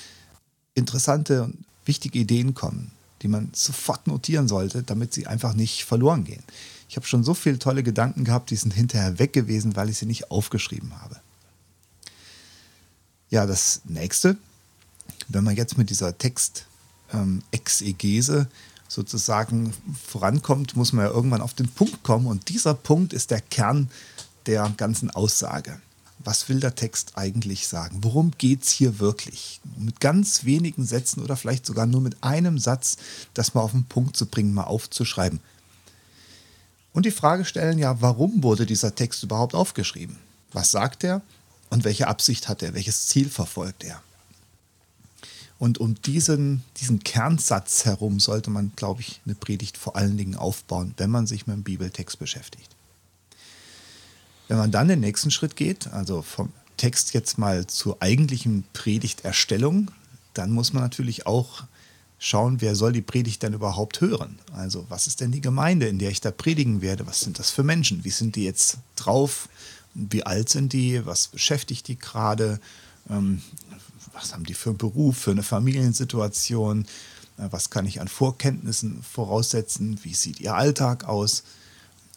interessante 0.76 1.44
und 1.44 1.66
wichtige 1.86 2.20
Ideen 2.20 2.54
kommen, 2.54 2.92
die 3.22 3.28
man 3.28 3.50
sofort 3.54 4.08
notieren 4.08 4.48
sollte, 4.48 4.84
damit 4.84 5.14
sie 5.14 5.28
einfach 5.28 5.54
nicht 5.54 5.84
verloren 5.84 6.24
gehen. 6.24 6.44
Ich 6.90 6.96
habe 6.96 7.08
schon 7.08 7.24
so 7.24 7.34
viele 7.34 7.60
tolle 7.60 7.84
Gedanken 7.84 8.26
gehabt, 8.26 8.50
die 8.50 8.56
sind 8.56 8.74
hinterher 8.74 9.20
weg 9.20 9.34
gewesen, 9.34 9.76
weil 9.76 9.90
ich 9.90 9.98
sie 9.98 10.06
nicht 10.06 10.32
aufgeschrieben 10.32 11.00
habe. 11.02 11.20
Ja, 13.30 13.46
das 13.46 13.82
nächste, 13.86 14.38
wenn 15.30 15.44
man 15.44 15.56
jetzt 15.56 15.78
mit 15.78 15.90
dieser 15.90 16.18
Textexegese 16.18 18.40
ähm, 18.40 18.48
sozusagen 18.90 19.74
vorankommt, 20.06 20.76
muss 20.76 20.92
man 20.92 21.06
ja 21.06 21.12
irgendwann 21.12 21.42
auf 21.42 21.54
den 21.54 21.70
Punkt 21.70 22.04
kommen. 22.04 22.28
Und 22.28 22.50
dieser 22.50 22.74
Punkt 22.74 23.14
ist 23.14 23.32
der 23.32 23.40
Kern 23.40 23.90
der 24.48 24.70
ganzen 24.76 25.10
Aussage. 25.12 25.80
Was 26.24 26.50
will 26.50 26.60
der 26.60 26.76
Text 26.76 27.14
eigentlich 27.16 27.68
sagen? 27.68 28.00
Worum 28.02 28.32
geht 28.38 28.64
es 28.64 28.70
hier 28.70 29.00
wirklich? 29.00 29.60
Mit 29.78 30.00
ganz 30.00 30.44
wenigen 30.44 30.86
Sätzen 30.86 31.22
oder 31.22 31.36
vielleicht 31.36 31.66
sogar 31.66 31.86
nur 31.86 32.02
mit 32.02 32.24
einem 32.24 32.60
Satz, 32.60 32.98
das 33.34 33.54
mal 33.54 33.62
auf 33.62 33.72
den 33.72 33.86
Punkt 33.86 34.16
zu 34.16 34.26
bringen, 34.26 34.54
mal 34.54 34.64
aufzuschreiben. 34.64 35.40
Und 36.94 37.06
die 37.06 37.12
Frage 37.12 37.46
stellen 37.46 37.80
ja, 37.80 38.02
warum 38.02 38.44
wurde 38.44 38.66
dieser 38.66 38.96
Text 38.96 39.24
überhaupt 39.24 39.56
aufgeschrieben? 39.56 40.18
Was 40.52 40.72
sagt 40.72 41.04
er 41.04 41.22
und 41.70 41.84
welche 41.84 42.08
Absicht 42.08 42.50
hat 42.50 42.62
er? 42.62 42.74
Welches 42.74 43.08
Ziel 43.08 43.30
verfolgt 43.30 43.84
er? 43.84 44.02
Und 45.58 45.78
um 45.78 45.94
diesen, 46.02 46.64
diesen 46.78 47.04
Kernsatz 47.04 47.86
herum 47.86 48.20
sollte 48.20 48.50
man, 48.50 48.72
glaube 48.76 49.02
ich, 49.02 49.22
eine 49.26 49.36
Predigt 49.36 49.78
vor 49.78 49.96
allen 49.96 50.18
Dingen 50.18 50.36
aufbauen, 50.36 50.96
wenn 50.98 51.12
man 51.12 51.28
sich 51.28 51.46
mit 51.46 51.56
dem 51.56 51.64
Bibeltext 51.64 52.18
beschäftigt. 52.18 52.76
Wenn 54.52 54.58
man 54.58 54.72
dann 54.72 54.90
den 54.90 55.00
nächsten 55.00 55.32
Schritt 55.32 55.56
geht, 55.56 55.88
also 55.94 56.22
vom 56.22 56.52
Text 56.76 57.14
jetzt 57.14 57.38
mal 57.38 57.68
zur 57.68 58.02
eigentlichen 58.02 58.66
Predigterstellung, 58.74 59.92
dann 60.34 60.52
muss 60.52 60.74
man 60.74 60.84
natürlich 60.84 61.26
auch 61.26 61.64
schauen, 62.20 62.60
wer 62.60 62.76
soll 62.76 62.92
die 62.92 63.02
Predigt 63.02 63.44
denn 63.44 63.54
überhaupt 63.54 64.02
hören? 64.02 64.40
Also 64.52 64.86
was 64.90 65.08
ist 65.08 65.22
denn 65.22 65.32
die 65.32 65.40
Gemeinde, 65.40 65.88
in 65.88 66.00
der 66.00 66.12
ich 66.12 66.20
da 66.20 66.32
predigen 66.32 66.82
werde? 66.82 67.08
Was 67.08 67.22
sind 67.22 67.40
das 67.40 67.50
für 67.50 67.64
Menschen? 67.64 68.04
Wie 68.04 68.10
sind 68.10 68.36
die 68.36 68.44
jetzt 68.44 68.80
drauf? 68.98 69.48
Wie 69.94 70.26
alt 70.26 70.50
sind 70.50 70.74
die? 70.74 71.06
Was 71.06 71.30
beschäftigt 71.30 71.88
die 71.88 71.98
gerade? 71.98 72.60
Ähm, 73.10 73.42
was 74.12 74.34
haben 74.34 74.44
die 74.44 74.54
für 74.54 74.72
einen 74.72 74.78
Beruf, 74.78 75.18
für 75.18 75.32
eine 75.32 75.44
Familiensituation, 75.44 76.88
äh, 77.38 77.48
was 77.52 77.70
kann 77.70 77.86
ich 77.86 78.02
an 78.02 78.10
Vorkenntnissen 78.10 79.02
voraussetzen, 79.02 79.98
wie 80.04 80.14
sieht 80.14 80.42
ihr 80.42 80.56
Alltag 80.56 81.06
aus. 81.06 81.44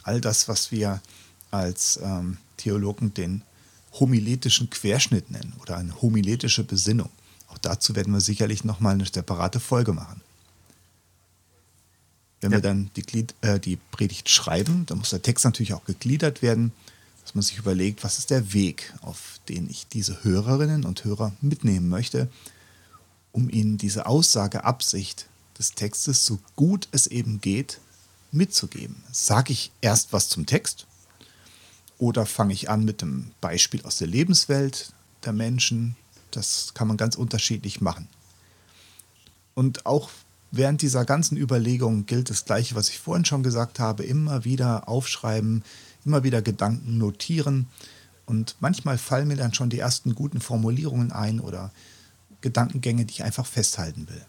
All 0.02 0.20
das, 0.20 0.48
was 0.48 0.72
wir 0.72 1.00
als 1.54 1.99
ähm, 2.02 2.38
Theologen 2.56 3.14
den 3.14 3.42
homiletischen 3.92 4.70
Querschnitt 4.70 5.30
nennen 5.30 5.54
oder 5.61 5.76
eine 5.76 6.00
homiletische 6.02 6.64
Besinnung. 6.64 7.11
Auch 7.49 7.58
dazu 7.58 7.94
werden 7.94 8.12
wir 8.12 8.20
sicherlich 8.20 8.64
nochmal 8.64 8.94
eine 8.94 9.06
separate 9.06 9.61
Folge 9.61 9.92
machen. 9.92 10.20
Wenn 12.40 12.50
ja. 12.50 12.58
wir 12.58 12.62
dann 12.62 12.90
die, 12.96 13.02
Glied, 13.02 13.34
äh, 13.40 13.61
die 13.61 13.76
Predigt 13.76 14.28
schreiben, 14.28 14.84
dann 14.87 14.99
muss 14.99 15.11
der 15.11 15.23
Text 15.23 15.44
natürlich 15.44 15.75
auch 15.75 15.84
gegliedert 15.84 16.42
werden 16.42 16.73
dass 17.25 17.34
man 17.34 17.42
sich 17.42 17.56
überlegt, 17.56 18.04
was 18.04 18.18
ist 18.18 18.30
der 18.30 18.52
Weg, 18.52 18.92
auf 19.00 19.40
den 19.49 19.68
ich 19.70 19.87
diese 19.88 20.25
Hörerinnen 20.25 20.84
und 20.84 21.04
Hörer 21.04 21.32
mitnehmen 21.40 21.88
möchte, 21.88 22.28
um 23.32 23.49
ihnen 23.49 23.78
diese 23.78 24.06
Aussageabsicht 24.06 25.26
des 25.58 25.73
Textes, 25.73 26.26
so 26.26 26.38
gut 26.54 26.87
es 26.92 27.06
eben 27.06 27.40
geht, 27.40 27.80
mitzugeben. 28.30 28.96
Sage 29.11 29.52
ich 29.52 29.73
erst 29.80 30.12
was 30.12 30.28
zum 30.28 30.44
Text 30.44 30.87
oder 32.04 32.26
fange 32.26 32.52
ich 32.52 32.68
an 32.68 32.84
mit 32.84 33.02
einem 33.02 33.30
Beispiel 33.40 33.80
aus 33.84 33.96
der 33.96 34.08
Lebenswelt 34.08 34.92
der 35.25 35.32
Menschen? 35.32 35.96
Das 36.32 36.75
kann 36.75 36.87
man 36.87 36.99
ganz 36.99 37.16
unterschiedlich 37.16 37.80
machen. 37.80 38.08
Und 39.54 39.87
auch 39.87 40.11
während 40.50 40.82
dieser 40.82 41.06
ganzen 41.06 41.38
Überlegungen 41.38 42.04
gilt 42.04 42.28
das 42.28 42.44
Gleiche, 42.44 42.75
was 42.75 42.90
ich 42.90 42.99
vorhin 42.99 43.25
schon 43.25 43.42
gesagt 43.42 43.78
habe, 43.78 44.04
immer 44.04 44.44
wieder 44.44 44.87
aufschreiben, 44.87 45.64
immer 46.04 46.25
wieder 46.25 46.42
Gedanken 46.42 46.99
notieren 46.99 47.68
und 48.26 48.56
manchmal 48.61 48.99
fallen 48.99 49.28
mir 49.28 49.37
dann 49.37 49.54
schon 49.54 49.70
die 49.70 49.78
ersten 49.78 50.14
guten 50.14 50.42
Formulierungen 50.42 51.11
ein 51.11 51.40
oder 51.40 51.70
Gedankengänge, 52.42 53.06
die 53.06 53.12
ich 53.12 53.25
einfach 53.25 53.46
festhalten 53.46 54.08
will. 54.11 54.26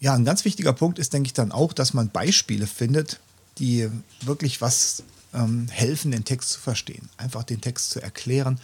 Ja, 0.00 0.14
ein 0.14 0.24
ganz 0.24 0.44
wichtiger 0.44 0.72
Punkt 0.72 0.98
ist, 0.98 1.12
denke 1.12 1.28
ich, 1.28 1.32
dann 1.32 1.52
auch, 1.52 1.72
dass 1.72 1.94
man 1.94 2.10
Beispiele 2.10 2.66
findet, 2.66 3.20
die 3.58 3.88
wirklich 4.22 4.60
was 4.60 5.02
ähm, 5.34 5.68
helfen, 5.68 6.10
den 6.10 6.24
Text 6.24 6.50
zu 6.50 6.60
verstehen. 6.60 7.08
Einfach 7.16 7.44
den 7.44 7.60
Text 7.60 7.90
zu 7.90 8.00
erklären 8.00 8.58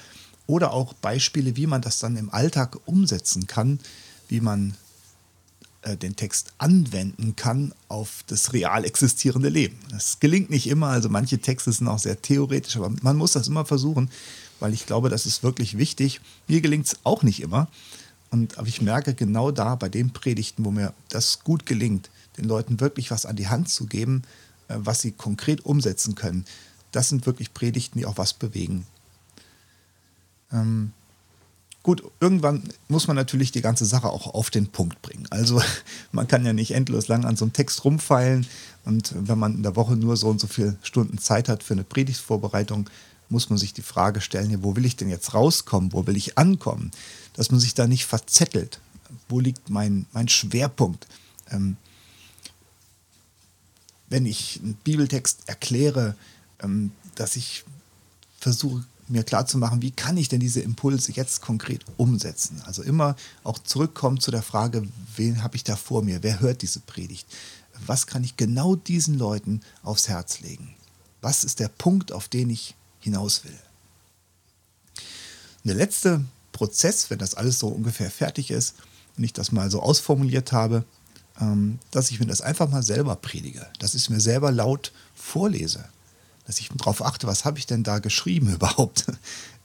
oder 0.47 0.73
auch 0.73 0.93
Beispiele, 0.95 1.57
wie 1.57 1.67
man 1.67 1.83
das 1.83 1.99
dann 1.99 2.17
im 2.17 2.33
Alltag 2.33 2.79
umsetzen 2.87 3.47
kann, 3.47 3.81
wie 4.29 4.41
man 4.41 4.75
äh, 5.83 5.97
den 5.97 6.17
Text 6.17 6.53
anwenden 6.59 7.37
kann 7.37 7.73
auf 7.89 8.25
das 8.27 8.53
real 8.53 8.85
existierende 8.85 9.49
Leben. 9.49 9.79
Das 9.91 10.21
gelingt 10.21 10.51
nicht 10.51 10.67
immer, 10.67 10.89
also 10.89 11.09
manche 11.09 11.39
Texte 11.39 11.73
sind 11.73 11.89
auch 11.89 11.99
sehr 11.99 12.21
theoretisch, 12.21 12.77
aber 12.77 12.91
man 13.03 13.17
muss 13.17 13.33
das 13.33 13.49
immer 13.49 13.65
versuchen, 13.65 14.11
weil 14.61 14.73
ich 14.73 14.87
glaube, 14.87 15.09
das 15.09 15.27
ist 15.27 15.43
wirklich 15.43 15.79
wichtig. 15.79 16.21
Mir 16.47 16.61
gelingt 16.61 16.87
es 16.87 16.97
auch 17.05 17.23
nicht 17.23 17.41
immer. 17.41 17.69
Und, 18.31 18.59
aber 18.59 18.67
ich 18.67 18.81
merke 18.81 19.15
genau 19.15 19.51
da 19.51 19.75
bei 19.75 19.89
den 19.89 20.13
Predigten, 20.13 20.65
wo 20.65 20.71
mir 20.71 20.93
das 21.09 21.41
gut 21.45 21.67
gelingt, 21.67 22.11
den 22.37 22.47
Leuten 22.47 22.81
wirklich 22.81 23.11
was 23.11 23.27
an 23.27 23.37
die 23.37 23.49
Hand 23.49 23.69
zu 23.69 23.87
geben, 23.87 24.23
was 24.69 25.01
sie 25.01 25.13
konkret 25.13 25.65
umsetzen 25.65 26.15
können. 26.15 26.45
Das 26.93 27.09
sind 27.09 27.27
wirklich 27.27 27.55
Predigten, 27.55 27.99
die 27.99 28.07
auch 28.07 28.19
was 28.19 28.33
bewegen. 28.33 28.87
Ähm, 30.53 30.93
Gut, 31.85 32.03
irgendwann 32.19 32.63
muss 32.89 33.09
man 33.09 33.15
natürlich 33.15 33.53
die 33.53 33.61
ganze 33.61 33.85
Sache 33.85 34.09
auch 34.09 34.27
auf 34.33 34.49
den 34.49 34.69
Punkt 34.69 35.03
bringen. 35.03 35.27
Also 35.29 35.61
man 36.13 36.27
kann 36.27 36.47
ja 36.47 36.55
nicht 36.55 36.71
endlos 36.71 37.09
lang 37.09 37.27
an 37.27 37.37
so 37.37 37.45
einem 37.45 37.53
Text 37.53 37.85
rumfeilen 37.85 38.47
und 38.87 39.13
wenn 39.15 39.39
man 39.39 39.55
in 39.55 39.63
der 39.63 39.77
Woche 39.77 39.95
nur 39.95 40.17
so 40.17 40.29
und 40.29 40.41
so 40.41 40.47
viele 40.47 40.79
Stunden 40.83 41.19
Zeit 41.19 41.51
hat 41.51 41.63
für 41.63 41.75
eine 41.75 41.85
Predigtvorbereitung, 41.85 42.89
muss 43.29 43.51
man 43.51 43.59
sich 43.59 43.75
die 43.75 43.83
Frage 43.83 44.23
stellen, 44.23 44.63
wo 44.63 44.77
will 44.77 44.87
ich 44.87 44.97
denn 44.97 45.11
jetzt 45.11 45.35
rauskommen, 45.35 45.93
wo 45.93 46.07
will 46.07 46.17
ich 46.17 46.39
ankommen, 46.39 46.91
dass 47.35 47.51
man 47.51 47.61
sich 47.61 47.75
da 47.75 47.87
nicht 47.87 48.07
verzettelt. 48.07 48.81
Wo 49.29 49.39
liegt 49.39 49.69
mein, 49.69 50.07
mein 50.13 50.29
Schwerpunkt? 50.29 51.07
Ähm, 51.51 51.77
wenn 54.09 54.27
ich 54.27 54.61
einen 54.63 54.75
Bibeltext 54.75 55.41
erkläre, 55.47 56.15
ähm, 56.61 56.93
dass 57.15 57.37
ich 57.37 57.65
versuche 58.39 58.85
mir 59.09 59.23
klarzumachen, 59.23 59.83
wie 59.83 59.91
kann 59.91 60.17
ich 60.17 60.29
denn 60.29 60.41
diese 60.41 60.61
Impulse 60.61 61.13
jetzt 61.13 61.43
konkret 61.43 61.85
umsetzen? 61.97 62.63
Also 62.65 62.83
immer 62.83 63.17
auch 63.43 63.59
zurückkommen 63.59 64.21
zu 64.21 64.31
der 64.31 64.43
Frage, 64.43 64.87
wen 65.17 65.43
habe 65.43 65.57
ich 65.57 65.65
da 65.65 65.77
vor 65.77 66.03
mir? 66.03 66.23
Wer 66.23 66.41
hört 66.41 66.63
diese 66.63 66.81
Predigt? 66.81 67.27
Was 67.87 68.07
kann 68.07 68.25
ich 68.25 68.37
genau 68.37 68.77
diesen 68.77 69.19
Leuten 69.19 69.61
aufs 69.83 70.09
Herz 70.09 70.41
legen? 70.41 70.75
Was 71.21 71.45
ist 71.45 71.61
der 71.61 71.69
Punkt, 71.69 72.13
auf 72.13 72.29
den 72.29 72.51
ich 72.51 72.75
hinaus 73.01 73.45
will? 73.45 73.59
Und 74.97 75.69
der 75.69 75.75
letzte 75.75 76.25
Prozess, 76.53 77.11
wenn 77.11 77.19
das 77.19 77.35
alles 77.35 77.59
so 77.59 77.69
ungefähr 77.69 78.11
fertig 78.11 78.51
ist 78.51 78.75
und 79.17 79.25
ich 79.25 79.33
das 79.33 79.53
mal 79.53 79.71
so 79.71 79.83
ausformuliert 79.83 80.53
habe, 80.53 80.85
dass 81.91 82.11
ich 82.11 82.21
mir 82.21 82.27
das 82.27 82.41
einfach 82.41 82.69
mal 82.69 82.83
selber 82.83 83.17
predige, 83.17 83.67
dass 83.81 83.95
ich 83.95 84.03
es 84.03 84.09
mir 84.09 84.21
selber 84.21 84.53
laut 84.53 84.93
vorlese 85.15 85.85
dass 86.47 86.59
ich 86.59 86.69
darauf 86.69 87.05
achte, 87.05 87.27
was 87.27 87.45
habe 87.45 87.59
ich 87.59 87.67
denn 87.67 87.83
da 87.83 87.99
geschrieben 87.99 88.49
überhaupt? 88.55 89.07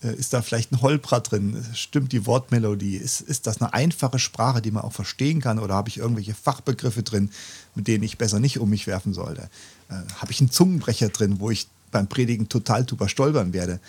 Äh, 0.01 0.15
ist 0.15 0.33
da 0.33 0.41
vielleicht 0.41 0.71
ein 0.71 0.81
Holprer 0.81 1.19
drin? 1.21 1.63
Stimmt 1.73 2.11
die 2.11 2.25
Wortmelodie? 2.25 2.95
Ist, 2.95 3.21
ist 3.21 3.47
das 3.47 3.61
eine 3.61 3.73
einfache 3.73 4.19
Sprache, 4.19 4.61
die 4.61 4.71
man 4.71 4.83
auch 4.83 4.93
verstehen 4.93 5.41
kann? 5.41 5.59
Oder 5.59 5.73
habe 5.75 5.89
ich 5.89 5.97
irgendwelche 5.97 6.33
Fachbegriffe 6.33 7.03
drin, 7.03 7.31
mit 7.75 7.87
denen 7.87 8.03
ich 8.03 8.17
besser 8.17 8.39
nicht 8.39 8.59
um 8.59 8.69
mich 8.69 8.87
werfen 8.87 9.13
sollte? 9.13 9.49
Äh, 9.89 9.95
habe 10.15 10.31
ich 10.31 10.39
einen 10.39 10.51
Zungenbrecher 10.51 11.09
drin, 11.09 11.39
wo 11.39 11.49
ich 11.51 11.67
beim 11.91 12.07
Predigen 12.07 12.49
total 12.49 12.85
drüber 12.85 13.09
stolpern 13.09 13.53
werde? 13.53 13.79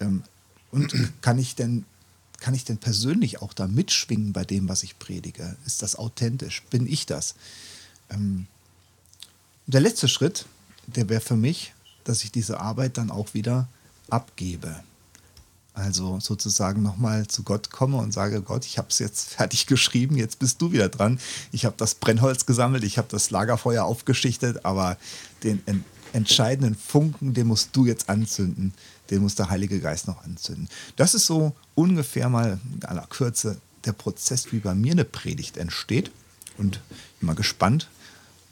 Ähm, 0.00 0.22
und 0.70 0.94
kann 1.20 1.38
ich 1.38 1.56
denn 1.56 1.84
kann 2.40 2.54
ich 2.54 2.64
denn 2.64 2.78
persönlich 2.78 3.42
auch 3.42 3.52
da 3.52 3.68
mitschwingen 3.68 4.32
bei 4.32 4.44
dem, 4.44 4.68
was 4.68 4.82
ich 4.82 4.98
predige? 4.98 5.56
Ist 5.66 5.82
das 5.82 5.96
authentisch? 5.96 6.62
Bin 6.70 6.86
ich 6.86 7.06
das? 7.06 7.34
Ähm, 8.10 8.46
der 9.66 9.80
letzte 9.80 10.08
Schritt, 10.08 10.46
der 10.86 11.08
wäre 11.08 11.20
für 11.20 11.36
mich, 11.36 11.74
dass 12.04 12.24
ich 12.24 12.32
diese 12.32 12.58
Arbeit 12.58 12.98
dann 12.98 13.10
auch 13.10 13.34
wieder 13.34 13.68
abgebe. 14.08 14.82
Also 15.74 16.18
sozusagen 16.20 16.82
nochmal 16.82 17.28
zu 17.28 17.42
Gott 17.42 17.70
komme 17.70 17.98
und 17.98 18.12
sage, 18.12 18.42
Gott, 18.42 18.64
ich 18.64 18.78
habe 18.78 18.88
es 18.90 18.98
jetzt 18.98 19.28
fertig 19.34 19.66
geschrieben, 19.66 20.16
jetzt 20.16 20.38
bist 20.38 20.60
du 20.60 20.72
wieder 20.72 20.88
dran. 20.88 21.20
Ich 21.52 21.64
habe 21.64 21.76
das 21.78 21.94
Brennholz 21.94 22.46
gesammelt, 22.46 22.84
ich 22.84 22.98
habe 22.98 23.08
das 23.10 23.30
Lagerfeuer 23.30 23.84
aufgeschichtet, 23.84 24.64
aber 24.64 24.96
den 25.44 25.62
en 25.66 25.84
entscheidenden 26.12 26.74
Funken, 26.74 27.34
den 27.34 27.46
musst 27.46 27.74
du 27.74 27.86
jetzt 27.86 28.08
anzünden, 28.08 28.72
den 29.10 29.22
muss 29.22 29.34
der 29.34 29.50
Heilige 29.50 29.80
Geist 29.80 30.06
noch 30.06 30.24
anzünden. 30.24 30.68
Das 30.96 31.14
ist 31.14 31.26
so 31.26 31.54
ungefähr 31.74 32.28
mal 32.28 32.58
in 32.74 32.84
aller 32.84 33.06
Kürze 33.06 33.56
der 33.84 33.92
Prozess, 33.92 34.52
wie 34.52 34.58
bei 34.58 34.74
mir 34.74 34.92
eine 34.92 35.04
Predigt 35.04 35.56
entsteht. 35.56 36.10
Und 36.58 36.80
ich 36.90 37.20
bin 37.20 37.26
mal 37.26 37.34
gespannt, 37.34 37.88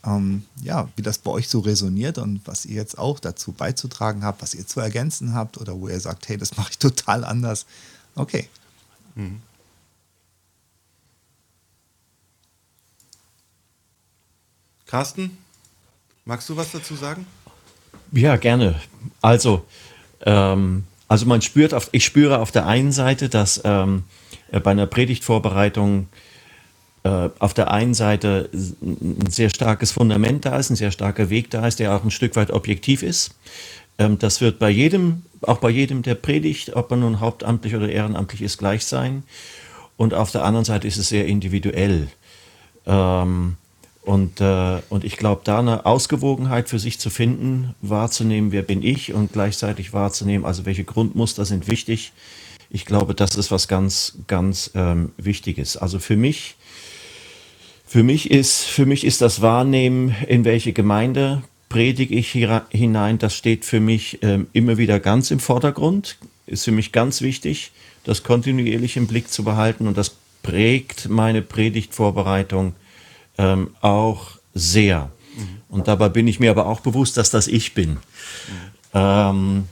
ähm, 0.05 0.45
ja, 0.61 0.89
wie 0.95 1.01
das 1.01 1.17
bei 1.17 1.31
euch 1.31 1.49
so 1.49 1.59
resoniert 1.59 2.17
und 2.17 2.41
was 2.45 2.65
ihr 2.65 2.75
jetzt 2.75 2.97
auch 2.97 3.19
dazu 3.19 3.51
beizutragen 3.51 4.23
habt, 4.23 4.41
was 4.41 4.55
ihr 4.55 4.65
zu 4.65 4.79
ergänzen 4.79 5.33
habt 5.33 5.57
oder 5.57 5.79
wo 5.79 5.87
ihr 5.87 5.99
sagt, 5.99 6.29
hey, 6.29 6.37
das 6.37 6.57
mache 6.57 6.71
ich 6.71 6.77
total 6.77 7.23
anders. 7.23 7.65
Okay. 8.15 8.47
Mhm. 9.15 9.41
Carsten, 14.85 15.37
magst 16.25 16.49
du 16.49 16.55
was 16.57 16.71
dazu 16.71 16.95
sagen? 16.95 17.27
Ja, 18.11 18.35
gerne. 18.37 18.75
Also, 19.21 19.65
ähm, 20.25 20.83
also 21.07 21.25
man 21.25 21.41
spürt, 21.41 21.73
auf, 21.73 21.89
ich 21.91 22.05
spüre 22.05 22.39
auf 22.39 22.51
der 22.51 22.65
einen 22.67 22.91
Seite, 22.91 23.29
dass 23.29 23.61
ähm, 23.63 24.03
äh, 24.51 24.59
bei 24.59 24.71
einer 24.71 24.85
Predigtvorbereitung 24.85 26.07
äh, 27.03 27.29
auf 27.39 27.53
der 27.53 27.71
einen 27.71 27.93
Seite 27.93 28.49
ein 28.53 29.29
sehr 29.29 29.49
starkes 29.49 29.91
Fundament 29.91 30.45
da 30.45 30.57
ist, 30.57 30.69
ein 30.69 30.75
sehr 30.75 30.91
starker 30.91 31.29
Weg 31.29 31.49
da 31.49 31.65
ist, 31.67 31.79
der 31.79 31.95
auch 31.95 32.03
ein 32.03 32.11
Stück 32.11 32.35
weit 32.35 32.51
objektiv 32.51 33.03
ist. 33.03 33.35
Ähm, 33.97 34.19
das 34.19 34.41
wird 34.41 34.59
bei 34.59 34.69
jedem, 34.69 35.23
auch 35.41 35.59
bei 35.59 35.69
jedem, 35.69 36.01
der 36.01 36.15
predigt, 36.15 36.75
ob 36.75 36.89
man 36.89 37.01
nun 37.01 37.19
hauptamtlich 37.19 37.75
oder 37.75 37.89
ehrenamtlich 37.89 38.41
ist, 38.41 38.57
gleich 38.57 38.85
sein. 38.85 39.23
Und 39.97 40.13
auf 40.13 40.31
der 40.31 40.43
anderen 40.43 40.65
Seite 40.65 40.87
ist 40.87 40.97
es 40.97 41.09
sehr 41.09 41.25
individuell. 41.25 42.07
Ähm, 42.85 43.57
und, 44.09 44.41
äh, 44.41 44.81
und 44.89 45.03
ich 45.03 45.17
glaube, 45.17 45.41
da 45.43 45.59
eine 45.59 45.85
Ausgewogenheit 45.85 46.67
für 46.67 46.79
sich 46.79 46.99
zu 46.99 47.11
finden, 47.11 47.75
wahrzunehmen, 47.81 48.51
wer 48.51 48.63
bin 48.63 48.81
ich 48.81 49.13
und 49.13 49.33
gleichzeitig 49.33 49.93
wahrzunehmen, 49.93 50.45
also 50.45 50.65
welche 50.65 50.83
Grundmuster 50.83 51.45
sind 51.45 51.69
wichtig. 51.69 52.11
Ich 52.71 52.87
glaube, 52.87 53.13
das 53.13 53.35
ist 53.35 53.51
was 53.51 53.67
ganz, 53.67 54.17
ganz 54.25 54.71
ähm, 54.73 55.11
Wichtiges. 55.17 55.77
Also 55.77 55.99
für 55.99 56.15
mich, 56.15 56.55
für 57.85 58.01
mich 58.01 58.31
ist, 58.31 58.63
für 58.63 58.87
mich 58.87 59.05
ist 59.05 59.21
das 59.21 59.43
Wahrnehmen, 59.43 60.15
in 60.27 60.43
welche 60.43 60.73
Gemeinde 60.73 61.43
predige 61.69 62.15
ich 62.15 62.31
hinein, 62.31 63.19
das 63.19 63.35
steht 63.35 63.63
für 63.63 63.79
mich 63.79 64.23
ähm, 64.23 64.47
immer 64.53 64.79
wieder 64.79 64.99
ganz 64.99 65.29
im 65.29 65.39
Vordergrund. 65.39 66.17
Ist 66.47 66.65
für 66.65 66.71
mich 66.71 66.91
ganz 66.91 67.21
wichtig, 67.21 67.69
das 68.05 68.23
kontinuierlich 68.23 68.97
im 68.97 69.05
Blick 69.05 69.29
zu 69.29 69.43
behalten 69.43 69.87
und 69.87 69.95
das 69.99 70.15
prägt 70.41 71.09
meine 71.09 71.43
Predigtvorbereitung 71.43 72.73
ähm, 73.39 73.71
auch 73.81 74.33
sehr. 74.53 75.09
Und 75.69 75.87
dabei 75.87 76.09
bin 76.09 76.27
ich 76.27 76.39
mir 76.39 76.51
aber 76.51 76.67
auch 76.67 76.81
bewusst, 76.81 77.17
dass 77.17 77.31
das 77.31 77.47
ich 77.47 77.73
bin. 77.73 77.97
Ähm, 78.93 79.67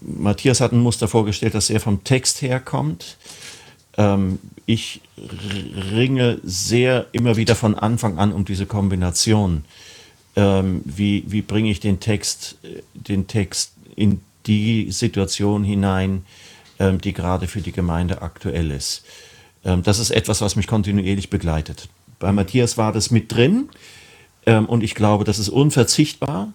Matthias 0.00 0.60
hat 0.60 0.72
ein 0.72 0.80
Muster 0.80 1.06
vorgestellt, 1.06 1.54
das 1.54 1.66
sehr 1.66 1.80
vom 1.80 2.02
Text 2.02 2.40
herkommt. 2.40 3.18
Ähm, 3.98 4.38
ich 4.64 5.02
ringe 5.92 6.40
sehr 6.42 7.06
immer 7.12 7.36
wieder 7.36 7.54
von 7.54 7.74
Anfang 7.74 8.18
an 8.18 8.32
um 8.32 8.44
diese 8.44 8.66
Kombination. 8.66 9.64
Ähm, 10.36 10.80
wie, 10.84 11.24
wie 11.26 11.42
bringe 11.42 11.70
ich 11.70 11.80
den 11.80 12.00
Text, 12.00 12.56
den 12.94 13.26
Text 13.26 13.72
in 13.96 14.22
die 14.46 14.90
Situation 14.90 15.64
hinein, 15.64 16.24
ähm, 16.78 17.00
die 17.00 17.12
gerade 17.12 17.48
für 17.48 17.60
die 17.60 17.72
Gemeinde 17.72 18.22
aktuell 18.22 18.70
ist. 18.70 19.04
Ähm, 19.64 19.82
das 19.82 19.98
ist 19.98 20.10
etwas, 20.10 20.40
was 20.40 20.56
mich 20.56 20.66
kontinuierlich 20.66 21.28
begleitet. 21.28 21.88
Bei 22.20 22.30
Matthias 22.30 22.78
war 22.78 22.92
das 22.92 23.10
mit 23.10 23.32
drin 23.32 23.68
ähm, 24.46 24.66
und 24.66 24.84
ich 24.84 24.94
glaube, 24.94 25.24
das 25.24 25.40
ist 25.40 25.48
unverzichtbar, 25.48 26.52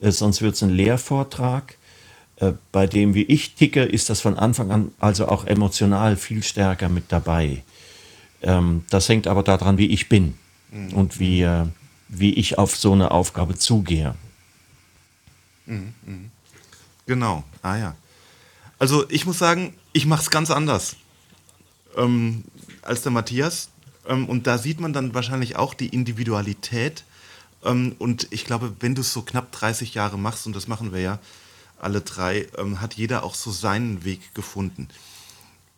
äh, 0.00 0.10
sonst 0.10 0.42
wird 0.42 0.56
es 0.56 0.62
ein 0.62 0.70
Lehrvortrag. 0.70 1.78
Äh, 2.36 2.52
bei 2.72 2.86
dem, 2.86 3.14
wie 3.14 3.22
ich 3.22 3.54
ticke, 3.54 3.84
ist 3.84 4.10
das 4.10 4.20
von 4.20 4.36
Anfang 4.36 4.70
an 4.70 4.90
also 4.98 5.28
auch 5.28 5.46
emotional 5.46 6.16
viel 6.16 6.42
stärker 6.42 6.88
mit 6.88 7.04
dabei. 7.08 7.62
Ähm, 8.42 8.84
das 8.90 9.08
hängt 9.08 9.26
aber 9.26 9.42
daran, 9.42 9.78
wie 9.78 9.86
ich 9.86 10.08
bin 10.08 10.34
mhm. 10.70 10.92
und 10.92 11.20
wie, 11.20 11.42
äh, 11.42 11.64
wie 12.08 12.34
ich 12.34 12.58
auf 12.58 12.76
so 12.76 12.92
eine 12.92 13.12
Aufgabe 13.12 13.56
zugehe. 13.56 14.14
Mhm. 15.66 15.94
mhm. 16.04 16.30
Genau, 17.06 17.44
ah 17.60 17.76
ja. 17.76 17.96
Also 18.78 19.08
ich 19.10 19.26
muss 19.26 19.38
sagen, 19.38 19.74
ich 19.92 20.06
mache 20.06 20.22
es 20.22 20.30
ganz 20.30 20.50
anders 20.50 20.96
ähm, 21.96 22.44
als 22.82 23.02
der 23.02 23.12
Matthias. 23.12 23.68
Ähm, 24.06 24.26
und 24.28 24.46
da 24.46 24.58
sieht 24.58 24.80
man 24.80 24.92
dann 24.92 25.14
wahrscheinlich 25.14 25.56
auch 25.56 25.74
die 25.74 25.88
Individualität. 25.88 27.04
Ähm, 27.64 27.94
und 27.98 28.28
ich 28.30 28.44
glaube, 28.44 28.74
wenn 28.80 28.94
du 28.94 29.00
es 29.00 29.12
so 29.12 29.22
knapp 29.22 29.52
30 29.52 29.94
Jahre 29.94 30.18
machst, 30.18 30.46
und 30.46 30.54
das 30.54 30.68
machen 30.68 30.92
wir 30.92 31.00
ja 31.00 31.18
alle 31.78 32.00
drei, 32.00 32.46
ähm, 32.56 32.80
hat 32.80 32.94
jeder 32.94 33.24
auch 33.24 33.34
so 33.34 33.50
seinen 33.50 34.04
Weg 34.04 34.34
gefunden. 34.34 34.88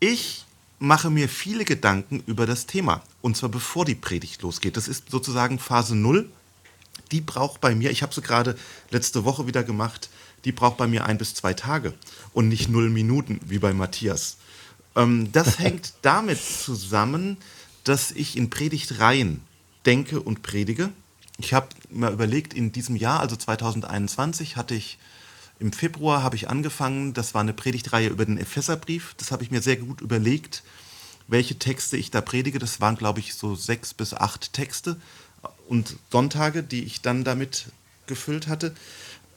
Ich 0.00 0.44
mache 0.78 1.10
mir 1.10 1.28
viele 1.28 1.64
Gedanken 1.64 2.22
über 2.26 2.46
das 2.46 2.66
Thema. 2.66 3.02
Und 3.22 3.36
zwar 3.36 3.48
bevor 3.48 3.84
die 3.84 3.94
Predigt 3.94 4.42
losgeht. 4.42 4.76
Das 4.76 4.88
ist 4.88 5.10
sozusagen 5.10 5.58
Phase 5.58 5.96
0. 5.96 6.28
Die 7.12 7.20
braucht 7.20 7.60
bei 7.60 7.74
mir, 7.74 7.90
ich 7.90 8.02
habe 8.02 8.14
sie 8.14 8.20
gerade 8.20 8.56
letzte 8.90 9.24
Woche 9.24 9.46
wieder 9.46 9.62
gemacht, 9.62 10.10
die 10.44 10.52
braucht 10.52 10.76
bei 10.76 10.86
mir 10.86 11.04
ein 11.04 11.18
bis 11.18 11.34
zwei 11.34 11.54
Tage 11.54 11.94
und 12.32 12.48
nicht 12.48 12.68
null 12.68 12.90
Minuten 12.90 13.40
wie 13.44 13.58
bei 13.58 13.72
Matthias. 13.72 14.38
das 14.94 15.58
hängt 15.58 15.92
damit 16.02 16.40
zusammen, 16.42 17.36
dass 17.86 18.10
ich 18.10 18.36
in 18.36 18.50
Predigtreihen 18.50 19.42
denke 19.84 20.20
und 20.20 20.42
predige. 20.42 20.90
Ich 21.38 21.54
habe 21.54 21.68
mir 21.88 22.10
überlegt, 22.10 22.52
in 22.52 22.72
diesem 22.72 22.96
Jahr, 22.96 23.20
also 23.20 23.36
2021, 23.36 24.56
hatte 24.56 24.74
ich 24.74 24.98
im 25.58 25.72
Februar 25.72 26.22
habe 26.22 26.36
ich 26.36 26.50
angefangen, 26.50 27.14
das 27.14 27.32
war 27.32 27.40
eine 27.40 27.54
Predigtreihe 27.54 28.08
über 28.08 28.26
den 28.26 28.36
Epheserbrief. 28.38 29.14
Das 29.16 29.30
habe 29.30 29.42
ich 29.42 29.50
mir 29.50 29.62
sehr 29.62 29.76
gut 29.76 30.02
überlegt, 30.02 30.62
welche 31.28 31.58
Texte 31.58 31.96
ich 31.96 32.10
da 32.10 32.20
predige. 32.20 32.58
Das 32.58 32.80
waren, 32.80 32.96
glaube 32.96 33.20
ich, 33.20 33.34
so 33.34 33.54
sechs 33.54 33.94
bis 33.94 34.12
acht 34.12 34.52
Texte 34.52 35.00
und 35.68 35.96
Sonntage, 36.10 36.62
die 36.62 36.84
ich 36.84 37.00
dann 37.00 37.24
damit 37.24 37.66
gefüllt 38.06 38.48
hatte. 38.48 38.74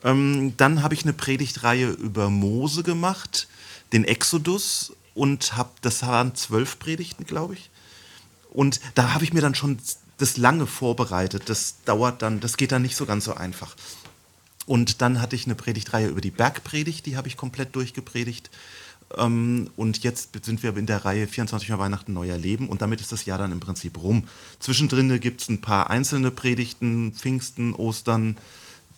Ähm, 0.03 0.55
dann 0.57 0.83
habe 0.83 0.93
ich 0.93 1.03
eine 1.03 1.13
Predigtreihe 1.13 1.87
über 1.87 2.29
Mose 2.29 2.83
gemacht, 2.83 3.47
den 3.93 4.03
Exodus 4.03 4.93
und 5.13 5.55
habe, 5.55 5.71
das 5.81 6.01
waren 6.05 6.35
zwölf 6.35 6.79
Predigten, 6.79 7.25
glaube 7.25 7.53
ich. 7.53 7.69
Und 8.51 8.79
da 8.95 9.13
habe 9.13 9.23
ich 9.23 9.33
mir 9.33 9.41
dann 9.41 9.55
schon 9.55 9.77
das 10.17 10.37
lange 10.37 10.67
vorbereitet. 10.67 11.43
Das 11.47 11.75
dauert 11.85 12.21
dann, 12.21 12.39
das 12.39 12.57
geht 12.57 12.71
dann 12.71 12.81
nicht 12.81 12.95
so 12.95 13.05
ganz 13.05 13.25
so 13.25 13.33
einfach. 13.33 13.75
Und 14.65 15.01
dann 15.01 15.21
hatte 15.21 15.35
ich 15.35 15.45
eine 15.45 15.55
Predigtreihe 15.55 16.07
über 16.07 16.21
die 16.21 16.31
Bergpredigt, 16.31 17.05
die 17.05 17.17
habe 17.17 17.27
ich 17.27 17.37
komplett 17.37 17.75
durchgepredigt. 17.75 18.51
Ähm, 19.17 19.69
und 19.75 20.03
jetzt 20.03 20.29
sind 20.45 20.61
wir 20.61 20.77
in 20.77 20.85
der 20.85 21.05
Reihe 21.05 21.27
24 21.27 21.69
Mal 21.69 21.79
Weihnachten, 21.79 22.13
Neuer 22.13 22.37
Leben. 22.37 22.69
Und 22.69 22.81
damit 22.81 23.01
ist 23.01 23.11
das 23.11 23.25
Jahr 23.25 23.39
dann 23.39 23.51
im 23.51 23.59
Prinzip 23.59 24.01
rum. 24.01 24.27
Zwischendrin 24.59 25.19
gibt 25.19 25.41
es 25.41 25.49
ein 25.49 25.61
paar 25.61 25.89
einzelne 25.89 26.29
Predigten, 26.29 27.13
Pfingsten, 27.13 27.73
Ostern, 27.73 28.37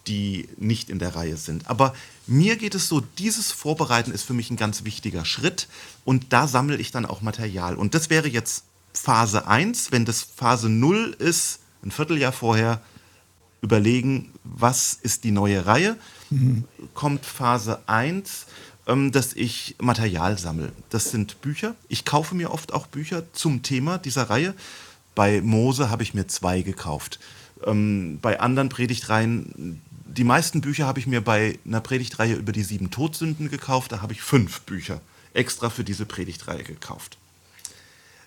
die 0.07 0.49
nicht 0.57 0.89
in 0.89 0.99
der 0.99 1.15
Reihe 1.15 1.37
sind. 1.37 1.69
Aber 1.69 1.93
mir 2.27 2.57
geht 2.57 2.75
es 2.75 2.87
so, 2.87 2.99
dieses 2.99 3.51
Vorbereiten 3.51 4.11
ist 4.11 4.23
für 4.23 4.33
mich 4.33 4.49
ein 4.49 4.57
ganz 4.57 4.83
wichtiger 4.83 5.23
Schritt. 5.23 5.67
Und 6.03 6.33
da 6.33 6.47
sammle 6.47 6.77
ich 6.77 6.91
dann 6.91 7.05
auch 7.05 7.21
Material. 7.21 7.75
Und 7.75 7.93
das 7.93 8.09
wäre 8.09 8.27
jetzt 8.27 8.65
Phase 8.93 9.47
1, 9.47 9.91
wenn 9.91 10.05
das 10.05 10.21
Phase 10.21 10.69
0 10.69 11.15
ist, 11.17 11.59
ein 11.83 11.91
Vierteljahr 11.91 12.31
vorher, 12.31 12.81
überlegen, 13.61 14.31
was 14.43 14.93
ist 14.93 15.23
die 15.23 15.31
neue 15.31 15.65
Reihe. 15.65 15.97
Mhm. 16.29 16.63
Kommt 16.93 17.25
Phase 17.25 17.81
1, 17.87 18.47
ähm, 18.87 19.11
dass 19.11 19.33
ich 19.33 19.75
Material 19.79 20.37
sammle. 20.37 20.71
Das 20.89 21.11
sind 21.11 21.41
Bücher. 21.41 21.75
Ich 21.87 22.05
kaufe 22.05 22.35
mir 22.35 22.51
oft 22.51 22.73
auch 22.73 22.87
Bücher 22.87 23.31
zum 23.33 23.63
Thema 23.63 23.97
dieser 23.97 24.29
Reihe. 24.29 24.55
Bei 25.13 25.41
Mose 25.41 25.89
habe 25.89 26.03
ich 26.03 26.13
mir 26.13 26.27
zwei 26.27 26.61
gekauft. 26.61 27.19
Ähm, 27.63 28.19
bei 28.21 28.39
anderen 28.39 28.69
Predigtreihen, 28.69 29.81
die 30.05 30.23
meisten 30.23 30.61
Bücher 30.61 30.87
habe 30.87 30.99
ich 30.99 31.07
mir 31.07 31.21
bei 31.21 31.59
einer 31.65 31.81
Predigtreihe 31.81 32.35
über 32.35 32.51
die 32.51 32.63
sieben 32.63 32.89
Todsünden 32.89 33.49
gekauft. 33.49 33.91
Da 33.91 34.01
habe 34.01 34.13
ich 34.13 34.21
fünf 34.21 34.61
Bücher 34.61 35.01
extra 35.33 35.69
für 35.69 35.83
diese 35.83 36.05
Predigtreihe 36.05 36.63
gekauft. 36.63 37.17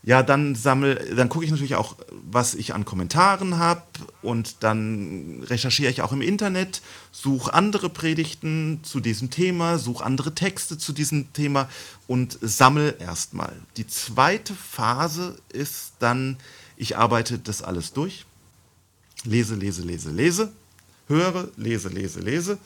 Ja, 0.06 0.22
dann 0.22 0.54
sammel, 0.54 1.14
dann 1.16 1.30
gucke 1.30 1.46
ich 1.46 1.50
natürlich 1.50 1.76
auch, 1.76 1.96
was 2.30 2.54
ich 2.54 2.74
an 2.74 2.84
Kommentaren 2.84 3.56
habe 3.56 3.82
und 4.20 4.56
dann 4.60 5.42
recherchiere 5.44 5.90
ich 5.90 6.02
auch 6.02 6.12
im 6.12 6.20
Internet, 6.20 6.82
suche 7.10 7.54
andere 7.54 7.88
Predigten 7.88 8.80
zu 8.82 9.00
diesem 9.00 9.30
Thema, 9.30 9.78
suche 9.78 10.04
andere 10.04 10.34
Texte 10.34 10.76
zu 10.76 10.92
diesem 10.92 11.32
Thema 11.32 11.70
und 12.06 12.38
sammle 12.42 12.98
erstmal. 12.98 13.54
Die 13.78 13.86
zweite 13.86 14.52
Phase 14.52 15.38
ist 15.48 15.94
dann, 16.00 16.36
ich 16.76 16.98
arbeite 16.98 17.38
das 17.38 17.62
alles 17.62 17.94
durch, 17.94 18.26
lese, 19.24 19.54
lese, 19.54 19.82
lese, 19.82 20.10
lese, 20.10 20.52
höre, 21.08 21.48
lese, 21.56 21.88
lese, 21.88 22.20
lese. 22.20 22.58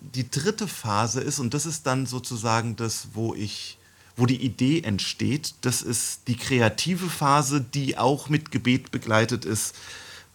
Die 0.00 0.30
dritte 0.30 0.66
Phase 0.66 1.20
ist, 1.20 1.38
und 1.38 1.52
das 1.52 1.66
ist 1.66 1.86
dann 1.86 2.06
sozusagen 2.06 2.76
das, 2.76 3.08
wo 3.12 3.34
ich 3.34 3.77
wo 4.18 4.26
die 4.26 4.44
Idee 4.44 4.82
entsteht. 4.82 5.54
Das 5.62 5.80
ist 5.80 6.28
die 6.28 6.36
kreative 6.36 7.08
Phase, 7.08 7.62
die 7.62 7.96
auch 7.96 8.28
mit 8.28 8.50
Gebet 8.50 8.90
begleitet 8.90 9.44
ist. 9.46 9.74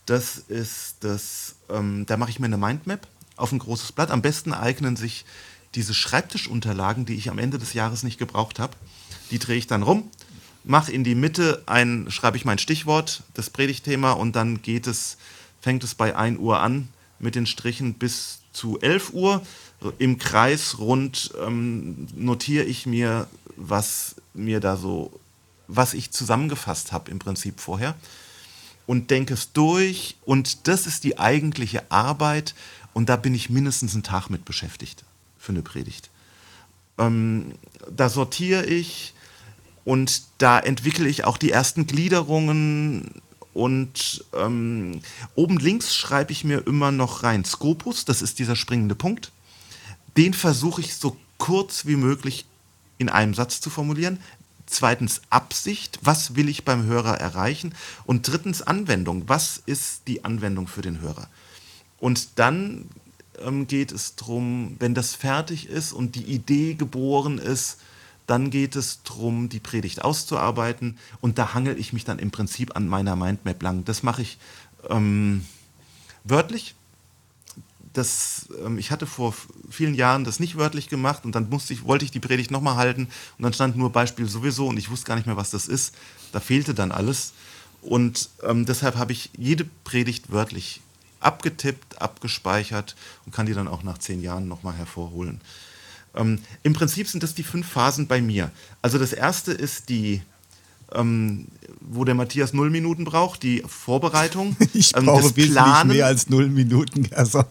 Das 0.06 0.38
ist 0.38 0.96
das, 1.02 1.56
ähm, 1.70 2.06
da 2.08 2.18
mache 2.18 2.32
ich 2.32 2.40
mir 2.40 2.48
eine 2.48 2.58
Mindmap 2.58 3.08
auf 3.36 3.52
ein 3.52 3.60
großes 3.60 3.92
Blatt. 3.92 4.10
Am 4.10 4.22
besten 4.22 4.54
eignen 4.54 4.96
sich 4.96 5.26
diese 5.76 5.94
Schreibtischunterlagen, 5.94 7.06
die 7.06 7.16
ich 7.16 7.30
am 7.30 7.38
Ende 7.38 7.60
des 7.60 7.74
Jahres 7.74 8.04
nicht 8.04 8.18
gebraucht 8.18 8.58
habe. 8.58 8.74
Die 9.32 9.40
drehe 9.40 9.58
ich 9.58 9.68
dann 9.68 9.84
rum, 9.84 10.10
mache 10.64 10.92
in 10.92 11.04
die 11.04 11.16
Mitte 11.16 11.62
ein, 11.66 12.08
schreibe 12.10 12.38
ich 12.38 12.46
mein 12.46 12.58
Stichwort, 12.58 13.24
das 13.34 13.50
Predigtthema 13.50 14.14
und 14.14 14.36
dann 14.36 14.62
geht 14.62 14.88
es 14.88 15.18
fängt 15.64 15.86
es 15.86 15.96
bei 15.96 16.14
1 16.14 16.40
Uhr 16.40 16.60
an 16.60 16.90
mit 17.20 17.36
den 17.36 17.46
Strichen 17.46 17.94
bis 17.94 18.40
zu 18.52 18.82
11 18.82 19.14
Uhr. 19.14 19.42
Im 19.98 20.18
Kreis 20.18 20.78
rund 20.78 21.34
ähm, 21.42 22.08
notiere 22.16 22.66
ich 22.66 22.86
mir, 22.86 23.28
was 23.56 24.16
mir 24.34 24.60
da 24.60 24.78
so, 24.78 25.20
was 25.68 25.94
ich 25.94 26.12
zusammengefasst 26.12 26.92
habe 26.92 27.12
im 27.12 27.20
Prinzip 27.20 27.60
vorher 27.60 27.96
und 28.86 29.12
denke 29.12 29.34
es 29.34 29.54
durch 29.54 30.18
und 30.26 30.68
das 30.68 30.88
ist 30.88 31.04
die 31.04 31.20
eigentliche 31.20 31.90
Arbeit 31.92 32.54
und 32.94 33.10
da 33.10 33.16
bin 33.16 33.34
ich 33.34 33.50
mindestens 33.50 33.94
einen 33.94 34.04
Tag 34.04 34.30
mit 34.30 34.46
beschäftigt 34.46 35.04
für 35.38 35.52
eine 35.52 35.62
Predigt. 35.62 36.10
Ähm, 36.98 37.54
da 37.90 38.10
sortiere 38.10 38.66
ich 38.66 39.14
und 39.86 40.24
da 40.38 40.60
entwickle 40.60 41.08
ich 41.08 41.26
auch 41.26 41.38
die 41.38 41.52
ersten 41.52 41.88
Gliederungen 41.88 43.22
und 43.54 44.26
ähm, 44.34 45.02
oben 45.36 45.58
links 45.58 45.96
schreibe 45.96 46.32
ich 46.32 46.44
mir 46.44 46.66
immer 46.66 46.92
noch 46.92 47.24
rein 47.24 47.46
Scopus, 47.46 48.06
das 48.06 48.22
ist 48.22 48.40
dieser 48.40 48.56
springende 48.56 48.96
Punkt. 48.96 49.32
Den 50.18 50.34
versuche 50.34 50.82
ich 50.82 50.96
so 50.96 51.18
kurz 51.38 51.86
wie 51.86 51.96
möglich 51.96 52.46
in 53.04 53.10
einem 53.10 53.34
Satz 53.34 53.62
zu 53.62 53.70
formulieren. 53.70 54.20
Zweitens 54.66 55.22
Absicht, 55.30 56.00
was 56.02 56.36
will 56.36 56.50
ich 56.50 56.64
beim 56.64 56.86
Hörer 56.86 57.20
erreichen? 57.20 57.76
Und 58.06 58.28
drittens 58.28 58.62
Anwendung, 58.62 59.24
was 59.28 59.62
ist 59.66 60.08
die 60.08 60.26
Anwendung 60.26 60.68
für 60.68 60.82
den 60.82 61.02
Hörer? 61.02 61.28
Und 62.00 62.40
dann 62.40 62.90
ähm, 63.40 63.68
geht 63.68 63.92
es 63.92 64.16
darum, 64.16 64.78
wenn 64.80 64.96
das 64.96 65.16
fertig 65.16 65.68
ist 65.68 65.94
und 65.94 66.16
die 66.16 66.24
Idee 66.24 66.74
geboren 66.76 67.38
ist, 67.38 67.80
dann 68.26 68.50
geht 68.50 68.78
es 68.78 69.04
darum, 69.04 69.50
die 69.50 69.60
Predigt 69.60 70.02
auszuarbeiten. 70.02 70.98
Und 71.20 71.38
da 71.38 71.54
hangel 71.54 71.78
ich 71.78 71.92
mich 71.92 72.06
dann 72.06 72.20
im 72.20 72.32
Prinzip 72.32 72.76
an 72.76 72.88
meiner 72.88 73.18
Mindmap 73.18 73.62
lang. 73.62 73.84
Das 73.84 74.02
mache 74.02 74.22
ich 74.22 74.38
ähm, 74.90 75.46
wörtlich. 76.24 76.76
Das, 77.94 78.48
ähm, 78.66 78.78
ich 78.78 78.92
hatte 78.92 79.06
vor 79.06 79.34
vielen 79.70 79.94
Jahren 79.94 80.24
das 80.24 80.40
nicht 80.40 80.58
wörtlich 80.58 80.90
gemacht 80.90 81.26
und 81.26 81.36
dann 81.36 81.50
musste 81.50 81.74
ich, 81.74 81.86
wollte 81.86 82.06
ich 82.06 82.12
die 82.12 82.20
Predigt 82.20 82.52
nochmal 82.52 82.76
halten 82.76 83.08
und 83.38 83.44
dann 83.44 83.54
stand 83.54 83.78
nur 83.78 83.92
Beispiel 83.92 84.28
sowieso 84.28 84.68
und 84.68 84.78
ich 84.78 84.90
wusste 84.90 85.06
gar 85.06 85.16
nicht 85.16 85.28
mehr, 85.28 85.38
was 85.38 85.52
das 85.52 85.68
ist. 85.68 85.94
Da 86.32 86.40
fehlte 86.40 86.74
dann 86.74 86.92
alles. 86.92 87.34
Und 87.82 88.30
ähm, 88.44 88.66
deshalb 88.66 88.96
habe 88.96 89.12
ich 89.12 89.30
jede 89.38 89.66
Predigt 89.84 90.32
wörtlich 90.32 90.82
abgetippt, 91.20 92.02
abgespeichert 92.02 92.96
und 93.26 93.34
kann 93.34 93.46
die 93.46 93.54
dann 93.54 93.68
auch 93.68 93.84
nach 93.84 93.98
zehn 93.98 94.22
Jahren 94.22 94.48
nochmal 94.48 94.74
hervorholen. 94.76 95.42
Ähm, 96.16 96.40
Im 96.64 96.74
Prinzip 96.74 97.08
sind 97.08 97.24
das 97.24 97.34
die 97.34 97.44
fünf 97.44 97.68
Phasen 97.68 98.08
bei 98.08 98.22
mir. 98.22 98.52
Also 98.82 99.00
das 99.00 99.14
erste 99.14 99.52
ist 99.52 99.90
die, 99.90 100.22
ähm, 100.94 101.48
wo 101.82 102.06
der 102.06 102.16
Matthias 102.16 102.54
null 102.54 102.70
Minuten 102.70 103.04
braucht, 103.04 103.44
die 103.44 103.64
Vorbereitung. 103.68 104.56
Ich 104.74 104.96
ähm, 104.96 105.06
brauche 105.06 105.24
wesentlich 105.24 105.52
Planen. 105.52 105.92
mehr 105.92 106.06
als 106.06 106.30
null 106.30 106.50
Minuten, 106.50 107.04
Gerson. 107.04 107.46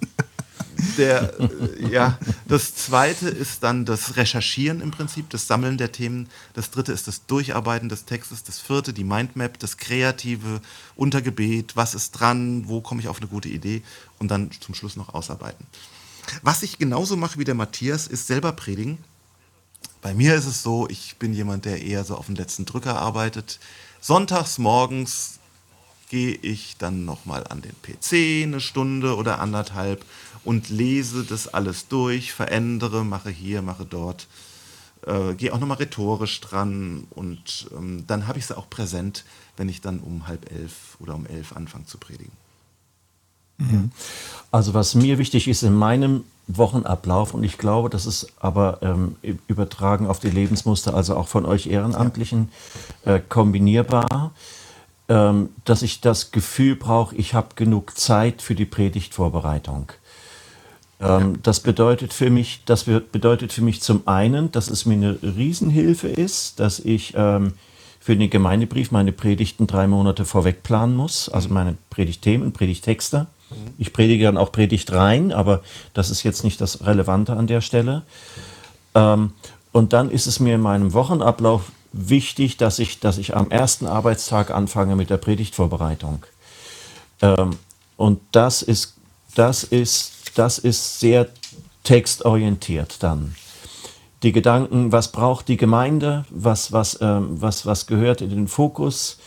Der, 0.97 1.39
äh, 1.39 1.91
ja, 1.91 2.19
das 2.47 2.75
zweite 2.75 3.29
ist 3.29 3.63
dann 3.63 3.85
das 3.85 4.17
Recherchieren 4.17 4.81
im 4.81 4.91
Prinzip, 4.91 5.31
das 5.31 5.47
Sammeln 5.47 5.79
der 5.79 5.93
Themen. 5.93 6.29
Das 6.55 6.71
dritte 6.71 6.93
ist 6.93 7.09
das 7.09 7.27
Durcharbeiten 7.27 7.89
des 7.89 8.05
Textes. 8.05 8.43
Das 8.43 8.59
vierte 8.59 8.93
die 8.93 9.05
Mindmap, 9.05 9.59
das 9.59 9.77
Kreative, 9.77 10.61
Untergebet, 10.97 11.77
was 11.77 11.95
ist 11.95 12.13
dran, 12.13 12.69
wo 12.69 12.81
komme 12.81 13.01
ich 13.01 13.09
auf 13.09 13.19
eine 13.19 13.29
gute 13.29 13.49
Idee 13.49 13.83
und 14.19 14.31
dann 14.31 14.51
zum 14.61 14.75
Schluss 14.75 14.97
noch 14.97 15.15
ausarbeiten. 15.15 15.67
Was 16.43 16.63
ich 16.63 16.79
genauso 16.79 17.17
mache 17.17 17.39
wie 17.39 17.45
der 17.45 17.55
Matthias, 17.55 18.07
ist 18.07 18.27
selber 18.27 18.53
predigen. 18.53 18.99
Bei 20.01 20.15
mir 20.15 20.35
ist 20.35 20.47
es 20.47 20.63
so, 20.63 20.89
ich 20.89 21.17
bin 21.17 21.33
jemand, 21.33 21.65
der 21.65 21.83
eher 21.83 22.05
so 22.05 22.17
auf 22.17 22.27
den 22.27 22.37
letzten 22.37 22.65
Drücker 22.65 22.99
arbeitet. 22.99 23.61
Sonntags 24.01 24.59
morgens 24.59 25.39
gehe 26.13 26.35
ich 26.35 26.77
dann 26.77 27.07
nochmal 27.07 27.47
an 27.47 27.63
den 27.63 27.75
PC 27.81 28.45
eine 28.45 28.61
Stunde 28.61 29.17
oder 29.17 29.41
anderthalb 29.41 30.05
und 30.45 30.71
lese 30.71 31.25
das 31.25 31.49
alles 31.49 31.89
durch, 31.89 32.33
verändere, 32.33 33.05
mache 33.05 33.31
hier, 33.31 33.63
mache 33.63 33.85
dort, 33.85 34.27
äh, 35.07 35.35
gehe 35.35 35.53
auch 35.53 35.61
nochmal 35.61 35.79
rhetorisch 35.79 36.41
dran 36.41 37.07
und 37.11 37.69
ähm, 37.77 38.05
dann 38.07 38.27
habe 38.27 38.39
ich 38.39 38.47
sie 38.47 38.57
auch 38.57 38.69
präsent, 38.71 39.25
wenn 39.57 39.69
ich 39.69 39.81
dann 39.81 40.01
um 40.01 40.27
halb 40.27 40.51
elf 40.51 40.97
oder 41.01 41.15
um 41.15 41.27
elf 41.27 41.55
anfange 41.55 41.87
zu 41.87 41.99
predigen. 41.99 42.33
Mhm. 43.59 43.91
Also 44.51 44.75
was 44.75 44.95
mir 44.95 45.19
wichtig 45.19 45.49
ist 45.49 45.63
in 45.63 45.75
meinem 45.75 46.25
Wochenablauf 46.49 47.35
und 47.35 47.45
ich 47.45 47.59
glaube, 47.59 47.89
das 47.89 48.07
ist 48.07 48.33
aber 48.41 48.79
ähm, 48.83 49.17
übertragen 49.47 50.07
auf 50.07 50.19
die 50.19 50.31
Lebensmuster, 50.31 50.95
also 50.95 51.17
auch 51.17 51.29
von 51.29 51.47
euch 51.47 51.67
Ehrenamtlichen 51.67 52.51
äh, 53.05 53.21
kombinierbar, 53.21 54.33
ähm, 55.09 55.51
dass 55.65 55.83
ich 55.83 56.01
das 56.01 56.33
Gefühl 56.33 56.77
brauche, 56.77 57.15
ich 57.17 57.35
habe 57.35 57.49
genug 57.55 57.97
Zeit 57.97 58.43
für 58.43 58.55
die 58.55 58.67
Predigtvorbereitung. 58.67 59.93
Ähm, 61.03 61.39
das 61.43 61.61
bedeutet 61.61 62.13
für 62.13 62.31
mich, 62.31 62.63
das 62.65 62.85
bedeutet 62.85 63.53
für 63.53 63.63
mich 63.63 63.83
zum 63.83 64.07
einen, 64.07 64.53
dass 64.53 64.69
es 64.69 64.87
mir 64.87 64.95
eine 64.95 65.19
Riesenhilfe 65.23 66.09
ist, 66.09 66.61
dass 66.61 66.79
ich 66.79 67.15
ähm, 67.17 67.55
für 68.01 68.17
den 68.17 68.31
Gemeindebrief 68.31 68.91
meine 68.91 69.13
Predigten 69.13 69.67
drei 69.67 69.87
Monate 69.87 70.25
vorweg 70.25 70.63
planen 70.63 70.97
muss, 70.97 71.29
also 71.29 71.49
meine 71.49 71.77
Predigtthemen, 71.91 72.53
Predigtexte. 72.53 73.27
Ich 73.79 73.93
predige 73.93 74.25
dann 74.25 74.39
auch 74.39 74.51
Predigt 74.51 74.93
rein, 74.93 75.31
aber 75.31 75.63
das 75.93 76.11
ist 76.11 76.23
jetzt 76.23 76.43
nicht 76.43 76.61
das 76.61 76.87
Relevante 76.87 77.35
an 77.35 77.47
der 77.47 77.61
Stelle. 77.61 78.03
Ähm, 78.95 79.33
und 79.73 79.93
dann 79.93 80.11
ist 80.11 80.27
es 80.27 80.41
mir 80.41 80.55
in 80.55 80.61
meinem 80.61 80.93
Wochenablauf 80.95 81.71
wichtig, 81.93 82.57
dass 82.57 82.79
ich, 82.79 83.01
dass 83.01 83.19
ich 83.19 83.37
am 83.37 83.51
ersten 83.51 83.87
Arbeitstag 83.87 84.51
anfange 84.51 84.97
mit 84.97 85.11
der 85.11 85.19
Predigtvorbereitung. 85.19 86.25
Ähm, 87.21 87.57
und 87.97 88.21
das 88.33 88.63
ist, 88.63 88.95
das, 89.35 89.65
ist, 89.65 90.22
das 90.35 90.59
ist 90.59 91.01
sehr 91.01 91.29
textorientiert 91.85 93.03
dann. 93.03 93.35
Die 94.23 94.33
Gedanken, 94.33 94.93
was 94.93 95.11
braucht 95.11 95.49
die 95.49 95.57
Gemeinde, 95.57 96.25
was, 96.31 96.71
was, 96.71 96.99
ähm, 97.01 97.41
was, 97.41 97.67
was 97.67 97.87
gehört 97.87 98.21
in 98.21 98.31
den 98.31 98.49
Fokus, 98.49 99.19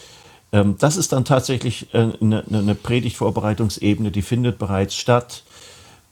ähm, 0.52 0.78
das 0.80 0.96
ist 0.96 1.12
dann 1.12 1.26
tatsächlich 1.26 1.94
äh, 1.94 2.12
eine, 2.22 2.46
eine 2.50 2.76
Predigtvorbereitungsebene, 2.76 4.12
die 4.12 4.22
findet 4.22 4.58
bereits 4.58 4.96
statt. 4.96 5.44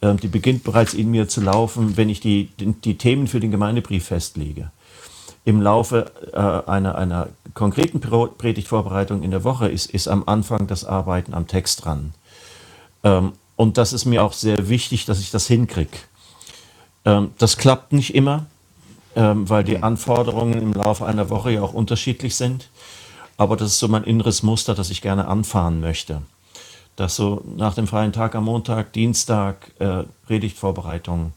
Ähm, 0.01 0.19
die 0.19 0.27
beginnt 0.27 0.65
bereits 0.65 0.93
in 0.93 1.10
mir 1.12 1.29
zu 1.29 1.39
laufen, 1.39 1.95
wenn 1.95 2.10
ich 2.10 2.19
die, 2.19 2.49
die, 2.60 2.73
die 2.73 2.97
Themen 2.97 3.27
für 3.27 3.39
den 3.39 3.51
Gemeindebrief 3.51 4.08
festlege. 4.08 4.71
Im 5.45 5.62
Laufe 5.62 6.12
äh, 6.34 6.69
einer, 6.69 6.95
einer 6.95 7.29
konkreten 7.53 8.01
Predigtvorbereitung 8.01 9.23
in 9.23 9.32
der 9.32 9.45
Woche 9.45 9.69
ist, 9.69 9.89
ist 9.91 10.10
am 10.10 10.23
Anfang 10.25 10.67
das 10.67 10.84
Arbeiten 10.84 11.34
am 11.34 11.47
Text 11.47 11.86
dran. 11.86 12.13
Ähm, 13.57 13.63
und 13.63 13.77
das 13.77 13.93
ist 13.93 14.05
mir 14.05 14.23
auch 14.23 14.33
sehr 14.33 14.69
wichtig, 14.69 15.05
dass 15.05 15.19
ich 15.19 15.31
das 15.31 15.47
hinkriege. 15.47 15.97
das 17.37 17.57
klappt 17.57 17.91
nicht 17.91 18.15
immer, 18.15 18.45
weil 19.13 19.65
die 19.65 19.83
Anforderungen 19.83 20.61
im 20.61 20.73
Laufe 20.73 21.05
einer 21.05 21.29
Woche 21.29 21.51
ja 21.51 21.61
auch 21.61 21.73
unterschiedlich 21.73 22.35
sind. 22.35 22.69
Aber 23.37 23.57
das 23.57 23.71
ist 23.71 23.79
so 23.79 23.87
mein 23.87 24.03
inneres 24.03 24.43
Muster, 24.43 24.75
das 24.75 24.89
ich 24.89 25.01
gerne 25.01 25.27
anfahren 25.27 25.79
möchte. 25.79 26.21
Dass 26.95 27.15
so 27.15 27.43
nach 27.57 27.73
dem 27.73 27.87
freien 27.87 28.13
Tag 28.13 28.35
am 28.35 28.45
Montag, 28.45 28.93
Dienstag 28.93 29.71
äh, 29.79 30.03
Predigtvorbereitung 30.27 31.33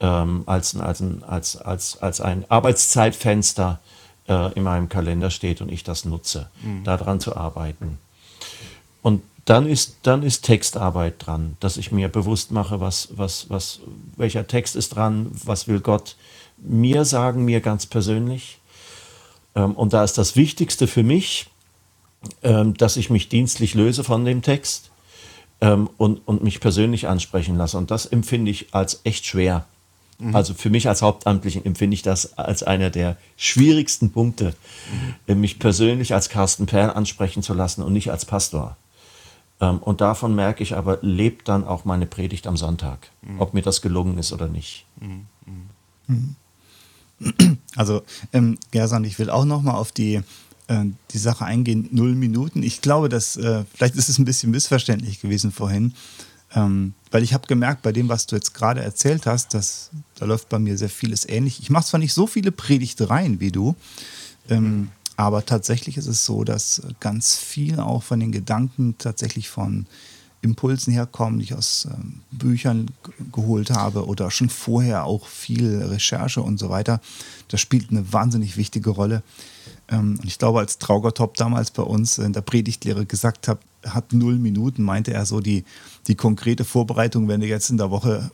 ähm, 0.00 0.42
als, 0.46 0.76
als, 0.76 1.02
als, 1.22 1.56
als, 1.56 1.98
als 1.98 2.20
ein 2.20 2.44
Arbeitszeitfenster 2.48 3.80
äh, 4.26 4.52
in 4.54 4.62
meinem 4.62 4.88
Kalender 4.88 5.30
steht 5.30 5.60
und 5.60 5.70
ich 5.70 5.84
das 5.84 6.04
nutze, 6.04 6.48
mhm. 6.62 6.84
daran 6.84 7.20
zu 7.20 7.36
arbeiten. 7.36 7.98
Und 9.02 9.22
dann 9.50 9.66
ist, 9.66 9.96
dann 10.04 10.22
ist 10.22 10.42
Textarbeit 10.42 11.26
dran, 11.26 11.56
dass 11.58 11.76
ich 11.76 11.90
mir 11.90 12.08
bewusst 12.08 12.52
mache, 12.52 12.78
was, 12.78 13.08
was, 13.16 13.50
was, 13.50 13.80
welcher 14.16 14.46
Text 14.46 14.76
ist 14.76 14.90
dran, 14.90 15.26
was 15.44 15.66
will 15.66 15.80
Gott 15.80 16.14
mir 16.56 17.04
sagen, 17.04 17.44
mir 17.44 17.60
ganz 17.60 17.84
persönlich. 17.84 18.60
Ähm, 19.56 19.72
und 19.72 19.92
da 19.92 20.04
ist 20.04 20.18
das 20.18 20.36
Wichtigste 20.36 20.86
für 20.86 21.02
mich, 21.02 21.48
ähm, 22.44 22.74
dass 22.74 22.96
ich 22.96 23.10
mich 23.10 23.28
dienstlich 23.28 23.74
löse 23.74 24.04
von 24.04 24.24
dem 24.24 24.42
Text 24.42 24.92
ähm, 25.60 25.90
und, 25.96 26.20
und 26.28 26.44
mich 26.44 26.60
persönlich 26.60 27.08
ansprechen 27.08 27.56
lasse. 27.56 27.76
Und 27.76 27.90
das 27.90 28.06
empfinde 28.06 28.52
ich 28.52 28.72
als 28.72 29.00
echt 29.02 29.26
schwer. 29.26 29.64
Mhm. 30.20 30.36
Also 30.36 30.54
für 30.54 30.70
mich 30.70 30.86
als 30.86 31.02
Hauptamtlichen 31.02 31.66
empfinde 31.66 31.94
ich 31.94 32.02
das 32.02 32.38
als 32.38 32.62
einer 32.62 32.90
der 32.90 33.16
schwierigsten 33.36 34.12
Punkte, 34.12 34.54
mhm. 35.26 35.40
mich 35.40 35.58
persönlich 35.58 36.14
als 36.14 36.28
Carsten 36.28 36.66
Perl 36.66 36.90
ansprechen 36.90 37.42
zu 37.42 37.52
lassen 37.52 37.82
und 37.82 37.92
nicht 37.92 38.12
als 38.12 38.24
Pastor. 38.24 38.76
Und 39.60 40.00
davon 40.00 40.34
merke 40.34 40.62
ich 40.62 40.74
aber, 40.74 40.98
lebt 41.02 41.48
dann 41.48 41.64
auch 41.64 41.84
meine 41.84 42.06
Predigt 42.06 42.46
am 42.46 42.56
Sonntag, 42.56 43.10
mhm. 43.20 43.40
ob 43.40 43.52
mir 43.52 43.60
das 43.60 43.82
gelungen 43.82 44.16
ist 44.16 44.32
oder 44.32 44.48
nicht. 44.48 44.86
Mhm. 45.00 45.26
mhm. 46.06 46.36
Also, 47.76 48.02
ähm, 48.32 48.58
Gersan, 48.70 49.04
ich 49.04 49.18
will 49.18 49.28
auch 49.28 49.44
nochmal 49.44 49.74
auf 49.74 49.92
die, 49.92 50.22
äh, 50.68 50.84
die 51.10 51.18
Sache 51.18 51.44
eingehen, 51.44 51.88
null 51.92 52.14
Minuten. 52.14 52.62
Ich 52.62 52.80
glaube, 52.80 53.10
dass, 53.10 53.36
äh, 53.36 53.64
vielleicht 53.74 53.94
ist 53.96 54.08
es 54.08 54.18
ein 54.18 54.24
bisschen 54.24 54.50
missverständlich 54.50 55.20
gewesen 55.20 55.52
vorhin, 55.52 55.92
ähm, 56.54 56.94
weil 57.10 57.22
ich 57.22 57.34
habe 57.34 57.46
gemerkt, 57.46 57.82
bei 57.82 57.92
dem, 57.92 58.08
was 58.08 58.26
du 58.26 58.36
jetzt 58.36 58.54
gerade 58.54 58.80
erzählt 58.80 59.26
hast, 59.26 59.52
dass, 59.52 59.90
da 60.16 60.24
läuft 60.24 60.48
bei 60.48 60.58
mir 60.58 60.78
sehr 60.78 60.88
vieles 60.88 61.28
ähnlich. 61.28 61.60
Ich 61.60 61.68
mache 61.68 61.84
zwar 61.84 62.00
nicht 62.00 62.14
so 62.14 62.26
viele 62.26 62.50
Predigtereien 62.50 63.38
wie 63.38 63.52
du, 63.52 63.76
ähm, 64.48 64.90
aber 65.20 65.44
tatsächlich 65.44 65.98
ist 65.98 66.06
es 66.06 66.24
so, 66.24 66.44
dass 66.44 66.80
ganz 66.98 67.36
viel 67.36 67.78
auch 67.78 68.02
von 68.02 68.20
den 68.20 68.32
Gedanken 68.32 68.96
tatsächlich 68.96 69.50
von 69.50 69.84
Impulsen 70.40 70.94
herkommen, 70.94 71.38
die 71.38 71.44
ich 71.44 71.54
aus 71.54 71.86
ähm, 71.90 72.22
Büchern 72.30 72.86
geholt 73.30 73.70
habe 73.70 74.06
oder 74.06 74.30
schon 74.30 74.48
vorher 74.48 75.04
auch 75.04 75.26
viel 75.26 75.82
Recherche 75.82 76.40
und 76.40 76.58
so 76.58 76.70
weiter. 76.70 77.02
Das 77.48 77.60
spielt 77.60 77.90
eine 77.90 78.10
wahnsinnig 78.14 78.56
wichtige 78.56 78.88
Rolle. 78.88 79.22
Ähm, 79.88 80.18
und 80.18 80.24
ich 80.24 80.38
glaube, 80.38 80.60
als 80.60 80.78
Traugertop 80.78 81.34
damals 81.34 81.70
bei 81.70 81.82
uns 81.82 82.16
in 82.16 82.32
der 82.32 82.40
Predigtlehre 82.40 83.04
gesagt 83.04 83.48
hat, 83.48 83.58
hat 83.84 84.14
null 84.14 84.36
Minuten, 84.36 84.82
meinte 84.82 85.12
er 85.12 85.26
so 85.26 85.40
die, 85.40 85.64
die 86.06 86.14
konkrete 86.14 86.64
Vorbereitung, 86.64 87.28
wenn 87.28 87.40
du 87.40 87.46
jetzt 87.46 87.68
in 87.68 87.76
der 87.76 87.90
Woche 87.90 88.30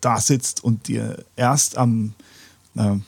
da 0.00 0.20
sitzt 0.20 0.62
und 0.62 0.86
dir 0.86 1.24
erst 1.34 1.76
am 1.76 2.14
äh, 2.76 2.98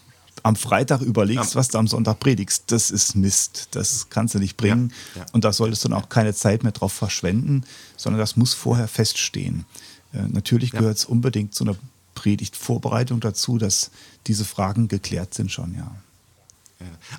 am 0.46 0.54
Freitag 0.54 1.00
überlegst, 1.00 1.54
ja. 1.54 1.59
was 1.59 1.68
du 1.68 1.78
am 1.78 1.88
Sonntag 1.88 2.20
predigst, 2.20 2.64
das 2.68 2.92
ist 2.92 3.16
Mist. 3.16 3.68
Das 3.72 4.11
kannst 4.11 4.35
du 4.35 4.38
nicht 4.38 4.56
bringen. 4.56 4.92
Ja. 5.16 5.22
Ja. 5.22 5.26
Und 5.32 5.44
da 5.44 5.52
solltest 5.52 5.85
du 5.85 5.88
dann 5.88 5.98
auch 5.98 6.09
keine 6.09 6.35
Zeit 6.35 6.62
mehr 6.62 6.70
drauf 6.70 6.92
verschwenden, 6.92 7.64
sondern 7.96 8.20
das 8.20 8.37
muss 8.37 8.54
vorher 8.54 8.87
feststehen. 8.87 9.64
Äh, 10.12 10.22
natürlich 10.28 10.70
gehört 10.70 10.98
es 10.98 11.04
unbedingt 11.04 11.52
zu 11.52 11.64
einer 11.64 11.74
Predigtvorbereitung 12.14 13.18
dazu, 13.18 13.59
dass 13.59 13.90
diese 14.28 14.44
Fragen 14.44 14.87
geklärt 14.87 15.35
sind 15.35 15.50
schon, 15.50 15.74
ja. 15.74 15.90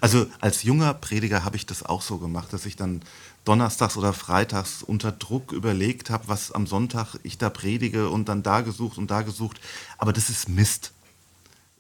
Also 0.02 0.28
als 0.40 0.62
junger 0.62 0.94
Prediger 0.94 1.44
habe 1.44 1.56
ich 1.56 1.66
das 1.66 1.82
auch 1.82 2.04
so 2.04 2.20
gemacht, 2.20 2.54
dass 2.54 2.68
ich 2.68 2.76
dann 2.76 3.02
donnerstags 3.44 3.98
oder 3.98 4.14
freitags 4.14 4.84
unter 4.84 5.12
Druck 5.12 5.52
überlegt 5.52 6.12
habe, 6.12 6.28
was 6.28 6.52
am 6.52 6.68
Sonntag 6.68 7.16
ich 7.24 7.40
da 7.40 7.50
predige 7.50 8.10
und 8.10 8.30
dann 8.30 8.44
da 8.44 8.62
gesucht 8.62 9.00
und 9.00 9.10
da 9.10 9.24
gesucht. 9.24 9.60
Aber 9.98 10.14
das 10.14 10.30
ist 10.30 10.48
Mist. 10.48 10.92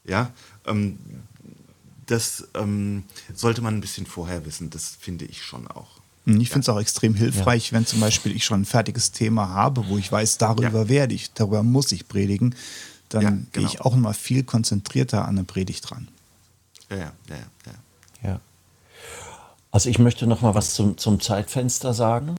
Ja, 0.05 0.31
ähm, 0.65 0.97
das 2.07 2.47
ähm, 2.55 3.03
sollte 3.33 3.61
man 3.61 3.75
ein 3.75 3.81
bisschen 3.81 4.05
vorher 4.05 4.45
wissen, 4.45 4.69
das 4.69 4.97
finde 4.99 5.25
ich 5.25 5.43
schon 5.43 5.67
auch. 5.67 5.97
Hm, 6.25 6.41
ich 6.41 6.49
finde 6.49 6.61
es 6.61 6.69
auch 6.69 6.79
extrem 6.79 7.13
hilfreich, 7.13 7.71
ja. 7.71 7.77
wenn 7.77 7.85
zum 7.85 7.99
Beispiel 7.99 8.35
ich 8.35 8.43
schon 8.43 8.61
ein 8.61 8.65
fertiges 8.65 9.11
Thema 9.11 9.49
habe, 9.49 9.87
wo 9.87 9.97
ich 9.97 10.11
weiß, 10.11 10.37
darüber 10.37 10.83
ja. 10.83 10.89
werde 10.89 11.13
ich, 11.13 11.31
darüber 11.33 11.63
muss 11.63 11.91
ich 11.91 12.07
predigen, 12.07 12.55
dann 13.09 13.21
ja, 13.21 13.29
genau. 13.29 13.45
gehe 13.53 13.65
ich 13.65 13.81
auch 13.81 13.95
mal 13.95 14.13
viel 14.13 14.43
konzentrierter 14.43 15.23
an 15.23 15.37
eine 15.37 15.43
Predigt 15.43 15.89
dran. 15.89 16.07
Ja, 16.89 16.97
ja, 16.97 17.11
ja. 17.29 18.29
ja. 18.29 18.39
Also 19.71 19.89
ich 19.89 19.99
möchte 19.99 20.27
noch 20.27 20.41
mal 20.41 20.55
was 20.55 20.73
zum, 20.73 20.97
zum 20.97 21.19
Zeitfenster 21.19 21.93
sagen. 21.93 22.35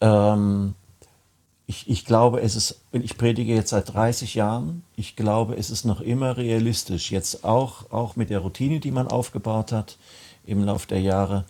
Ähm, 0.00 0.74
ich, 1.68 1.88
ich 1.88 2.06
glaube, 2.06 2.40
es 2.40 2.56
ist, 2.56 2.80
ich 2.92 3.18
predige 3.18 3.54
jetzt 3.54 3.70
seit 3.70 3.92
30 3.92 4.34
Jahren, 4.34 4.84
ich 4.96 5.16
glaube, 5.16 5.54
es 5.54 5.68
ist 5.68 5.84
noch 5.84 6.00
immer 6.00 6.38
realistisch, 6.38 7.12
jetzt 7.12 7.44
auch, 7.44 7.92
auch 7.92 8.16
mit 8.16 8.30
der 8.30 8.38
Routine, 8.38 8.80
die 8.80 8.90
man 8.90 9.06
aufgebaut 9.06 9.70
hat 9.70 9.98
im 10.46 10.64
Laufe 10.64 10.88
der 10.88 11.02
Jahre, 11.02 11.44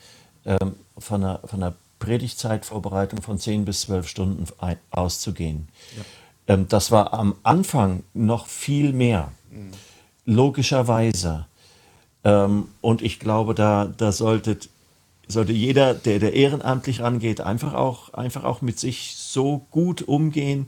ähm, 0.44 0.74
von, 0.98 1.22
einer, 1.22 1.40
von 1.44 1.62
einer 1.62 1.74
Predigtzeitvorbereitung 2.00 3.22
von 3.22 3.38
10 3.38 3.64
bis 3.64 3.83
12 3.83 4.09
Stunden 4.09 4.44
ein, 4.59 4.76
auszugehen. 4.90 5.68
Ja. 5.96 6.54
Ähm, 6.54 6.66
das 6.68 6.90
war 6.90 7.14
am 7.14 7.37
Anfang 7.44 8.02
noch 8.12 8.48
viel 8.48 8.92
mehr, 8.92 9.31
mhm. 9.52 9.70
logischerweise. 10.24 11.46
Ähm, 12.24 12.66
und 12.81 13.02
ich 13.02 13.20
glaube, 13.20 13.54
da, 13.54 13.85
da 13.85 14.11
solltet 14.11 14.68
sollte 15.28 15.52
jeder, 15.52 15.94
der, 15.94 16.18
der 16.18 16.33
ehrenamtlich 16.33 17.02
rangeht, 17.02 17.40
einfach 17.40 17.74
auch, 17.74 18.14
einfach 18.14 18.44
auch 18.44 18.62
mit 18.62 18.78
sich 18.78 19.14
so 19.33 19.67
gut 19.71 20.03
umgehen, 20.03 20.67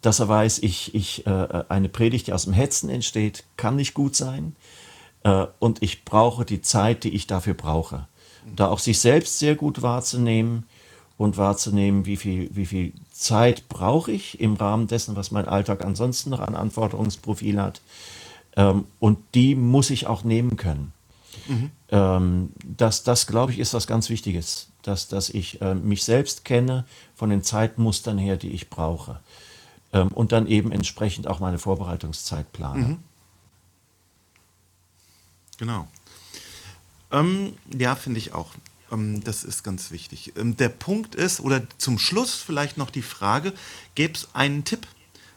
dass 0.00 0.20
er 0.20 0.28
weiß, 0.28 0.60
ich, 0.60 0.94
ich, 0.94 1.26
äh, 1.26 1.64
eine 1.68 1.88
Predigt, 1.88 2.26
die 2.26 2.32
aus 2.32 2.44
dem 2.44 2.52
Hetzen 2.52 2.88
entsteht, 2.88 3.44
kann 3.56 3.76
nicht 3.76 3.94
gut 3.94 4.16
sein. 4.16 4.56
Äh, 5.24 5.46
und 5.58 5.82
ich 5.82 6.04
brauche 6.04 6.44
die 6.44 6.62
Zeit, 6.62 7.04
die 7.04 7.14
ich 7.14 7.26
dafür 7.26 7.54
brauche. 7.54 8.06
Da 8.56 8.68
auch 8.68 8.78
sich 8.78 8.98
selbst 9.00 9.38
sehr 9.38 9.54
gut 9.54 9.82
wahrzunehmen 9.82 10.64
und 11.18 11.36
wahrzunehmen, 11.36 12.06
wie 12.06 12.16
viel, 12.16 12.48
wie 12.54 12.64
viel 12.64 12.94
Zeit 13.12 13.68
brauche 13.68 14.10
ich 14.10 14.40
im 14.40 14.54
Rahmen 14.54 14.86
dessen, 14.86 15.16
was 15.16 15.30
mein 15.30 15.46
Alltag 15.46 15.84
ansonsten 15.84 16.30
noch 16.30 16.40
an 16.40 16.54
Anforderungsprofil 16.54 17.60
hat. 17.60 17.82
Ähm, 18.56 18.86
und 18.98 19.18
die 19.34 19.54
muss 19.54 19.90
ich 19.90 20.06
auch 20.06 20.24
nehmen 20.24 20.56
können. 20.56 20.92
Mhm. 21.46 21.70
Ähm, 21.90 22.52
das, 22.64 23.02
das 23.02 23.26
glaube 23.26 23.52
ich, 23.52 23.58
ist 23.58 23.74
was 23.74 23.86
ganz 23.86 24.08
Wichtiges, 24.08 24.69
dass, 24.82 25.08
dass 25.08 25.28
ich 25.30 25.60
äh, 25.60 25.74
mich 25.74 26.04
selbst 26.04 26.44
kenne 26.44 26.84
von 27.14 27.30
den 27.30 27.42
Zeitmustern 27.42 28.18
her, 28.18 28.36
die 28.36 28.50
ich 28.50 28.70
brauche. 28.70 29.20
Ähm, 29.92 30.08
und 30.08 30.32
dann 30.32 30.46
eben 30.46 30.72
entsprechend 30.72 31.26
auch 31.26 31.40
meine 31.40 31.58
Vorbereitungszeit 31.58 32.52
plane. 32.52 32.80
Mhm. 32.80 32.98
Genau. 35.58 35.88
Ähm, 37.10 37.54
ja, 37.76 37.94
finde 37.94 38.18
ich 38.18 38.32
auch. 38.32 38.50
Ähm, 38.90 39.22
das 39.24 39.44
ist 39.44 39.62
ganz 39.62 39.90
wichtig. 39.90 40.32
Ähm, 40.36 40.56
der 40.56 40.68
Punkt 40.68 41.14
ist, 41.14 41.40
oder 41.40 41.62
zum 41.78 41.98
Schluss 41.98 42.34
vielleicht 42.34 42.76
noch 42.76 42.90
die 42.90 43.02
Frage, 43.02 43.52
gäbe 43.94 44.14
es 44.14 44.28
einen 44.34 44.64
Tipp, 44.64 44.86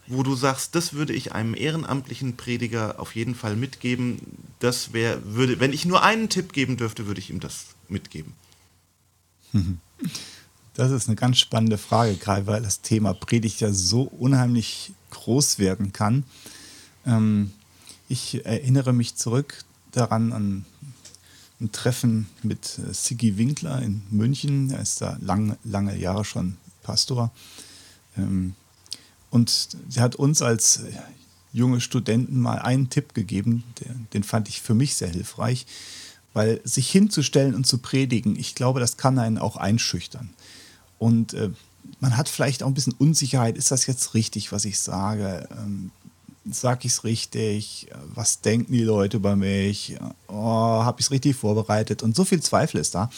wo 0.07 0.23
du 0.23 0.35
sagst, 0.35 0.75
das 0.75 0.93
würde 0.93 1.13
ich 1.13 1.31
einem 1.31 1.55
ehrenamtlichen 1.55 2.35
Prediger 2.35 2.99
auf 2.99 3.15
jeden 3.15 3.35
Fall 3.35 3.55
mitgeben. 3.55 4.19
Das 4.59 4.93
wäre, 4.93 5.21
würde, 5.23 5.59
wenn 5.59 5.73
ich 5.73 5.85
nur 5.85 6.03
einen 6.03 6.29
Tipp 6.29 6.53
geben 6.53 6.77
dürfte, 6.77 7.07
würde 7.07 7.19
ich 7.19 7.29
ihm 7.29 7.39
das 7.39 7.67
mitgeben. 7.87 8.33
Das 10.73 10.91
ist 10.91 11.07
eine 11.07 11.15
ganz 11.15 11.37
spannende 11.37 11.77
Frage, 11.77 12.15
gerade 12.15 12.47
weil 12.47 12.61
das 12.61 12.81
Thema 12.81 13.13
Predigt 13.13 13.61
ja 13.61 13.71
so 13.71 14.03
unheimlich 14.03 14.93
groß 15.11 15.59
werden 15.59 15.93
kann. 15.93 16.23
Ähm, 17.05 17.51
ich 18.09 18.45
erinnere 18.45 18.93
mich 18.93 19.15
zurück 19.15 19.63
daran 19.91 20.33
an 20.33 20.65
ein 21.61 21.71
Treffen 21.71 22.27
mit 22.41 22.79
äh, 22.79 22.93
Sigi 22.93 23.37
Winkler 23.37 23.81
in 23.81 24.01
München. 24.09 24.71
Er 24.71 24.81
ist 24.81 25.01
da 25.01 25.17
lang, 25.21 25.57
lange 25.63 25.95
Jahre 25.97 26.25
schon 26.25 26.57
Pastor. 26.81 27.31
Ähm, 28.17 28.55
und 29.29 29.77
sie 29.89 30.01
hat 30.01 30.15
uns 30.15 30.41
als 30.41 30.81
junge 31.53 31.81
Studenten 31.81 32.39
mal 32.39 32.59
einen 32.59 32.89
Tipp 32.89 33.13
gegeben, 33.13 33.63
den 34.13 34.23
fand 34.23 34.49
ich 34.49 34.61
für 34.61 34.73
mich 34.73 34.95
sehr 34.95 35.09
hilfreich, 35.09 35.65
weil 36.33 36.61
sich 36.63 36.89
hinzustellen 36.89 37.55
und 37.55 37.65
zu 37.65 37.77
predigen, 37.77 38.35
ich 38.37 38.55
glaube, 38.55 38.79
das 38.79 38.97
kann 38.97 39.19
einen 39.19 39.37
auch 39.37 39.57
einschüchtern. 39.57 40.29
Und 40.99 41.33
äh, 41.33 41.49
man 41.99 42.17
hat 42.17 42.29
vielleicht 42.29 42.63
auch 42.63 42.67
ein 42.67 42.73
bisschen 42.73 42.93
Unsicherheit, 42.93 43.57
ist 43.57 43.71
das 43.71 43.85
jetzt 43.85 44.13
richtig, 44.13 44.51
was 44.51 44.65
ich 44.65 44.79
sage? 44.79 45.47
Ähm, 45.51 45.91
sag 46.49 46.85
ich 46.85 46.93
es 46.93 47.03
richtig? 47.03 47.87
Was 48.13 48.41
denken 48.41 48.73
die 48.73 48.83
Leute 48.83 49.17
über 49.17 49.35
mich? 49.35 49.97
Oh, 50.27 50.33
habe 50.83 50.99
ich 50.99 51.07
es 51.07 51.11
richtig 51.11 51.35
vorbereitet? 51.35 52.03
Und 52.03 52.15
so 52.15 52.25
viel 52.25 52.41
Zweifel 52.41 52.79
ist 52.79 52.95
da. 52.95 53.09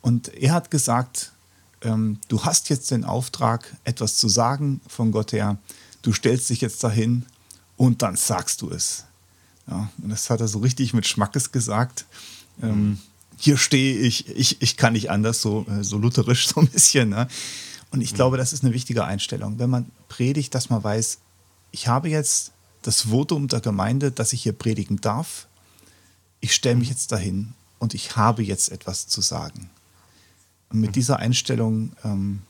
Und 0.00 0.28
er 0.34 0.52
hat 0.52 0.70
gesagt, 0.70 1.32
ähm, 1.82 2.18
du 2.28 2.44
hast 2.44 2.68
jetzt 2.68 2.90
den 2.90 3.04
Auftrag, 3.04 3.76
etwas 3.84 4.16
zu 4.16 4.28
sagen 4.28 4.80
von 4.86 5.12
Gott 5.12 5.32
her, 5.32 5.58
du 6.02 6.12
stellst 6.12 6.50
dich 6.50 6.60
jetzt 6.60 6.82
dahin 6.84 7.24
und 7.76 8.02
dann 8.02 8.16
sagst 8.16 8.62
du 8.62 8.70
es. 8.70 9.04
Ja, 9.66 9.90
und 10.02 10.10
das 10.10 10.28
hat 10.28 10.40
er 10.40 10.48
so 10.48 10.58
richtig 10.58 10.92
mit 10.92 11.06
Schmackes 11.06 11.52
gesagt. 11.52 12.04
Ähm, 12.62 12.98
hier 13.36 13.56
stehe 13.56 13.98
ich, 13.98 14.28
ich, 14.28 14.62
ich 14.62 14.76
kann 14.76 14.92
nicht 14.92 15.10
anders, 15.10 15.42
so, 15.42 15.66
äh, 15.68 15.82
so 15.82 15.98
lutherisch 15.98 16.48
so 16.54 16.60
ein 16.60 16.68
bisschen. 16.68 17.10
Ne? 17.10 17.28
Und 17.90 18.00
ich 18.00 18.14
glaube, 18.14 18.36
das 18.36 18.52
ist 18.52 18.64
eine 18.64 18.74
wichtige 18.74 19.04
Einstellung. 19.04 19.58
Wenn 19.58 19.70
man 19.70 19.90
predigt, 20.08 20.54
dass 20.54 20.70
man 20.70 20.82
weiß, 20.82 21.18
ich 21.70 21.88
habe 21.88 22.08
jetzt 22.08 22.52
das 22.82 23.02
Votum 23.02 23.48
der 23.48 23.60
Gemeinde, 23.60 24.12
dass 24.12 24.32
ich 24.32 24.42
hier 24.42 24.52
predigen 24.52 25.00
darf. 25.00 25.46
Ich 26.40 26.54
stelle 26.54 26.76
mich 26.76 26.88
jetzt 26.88 27.12
dahin 27.12 27.54
und 27.78 27.94
ich 27.94 28.16
habe 28.16 28.42
jetzt 28.42 28.70
etwas 28.70 29.06
zu 29.06 29.20
sagen. 29.20 29.70
Und 30.68 30.80
mit 30.80 30.96
dieser 30.96 31.18
Einstellung 31.18 31.92
ähm, 32.04 32.42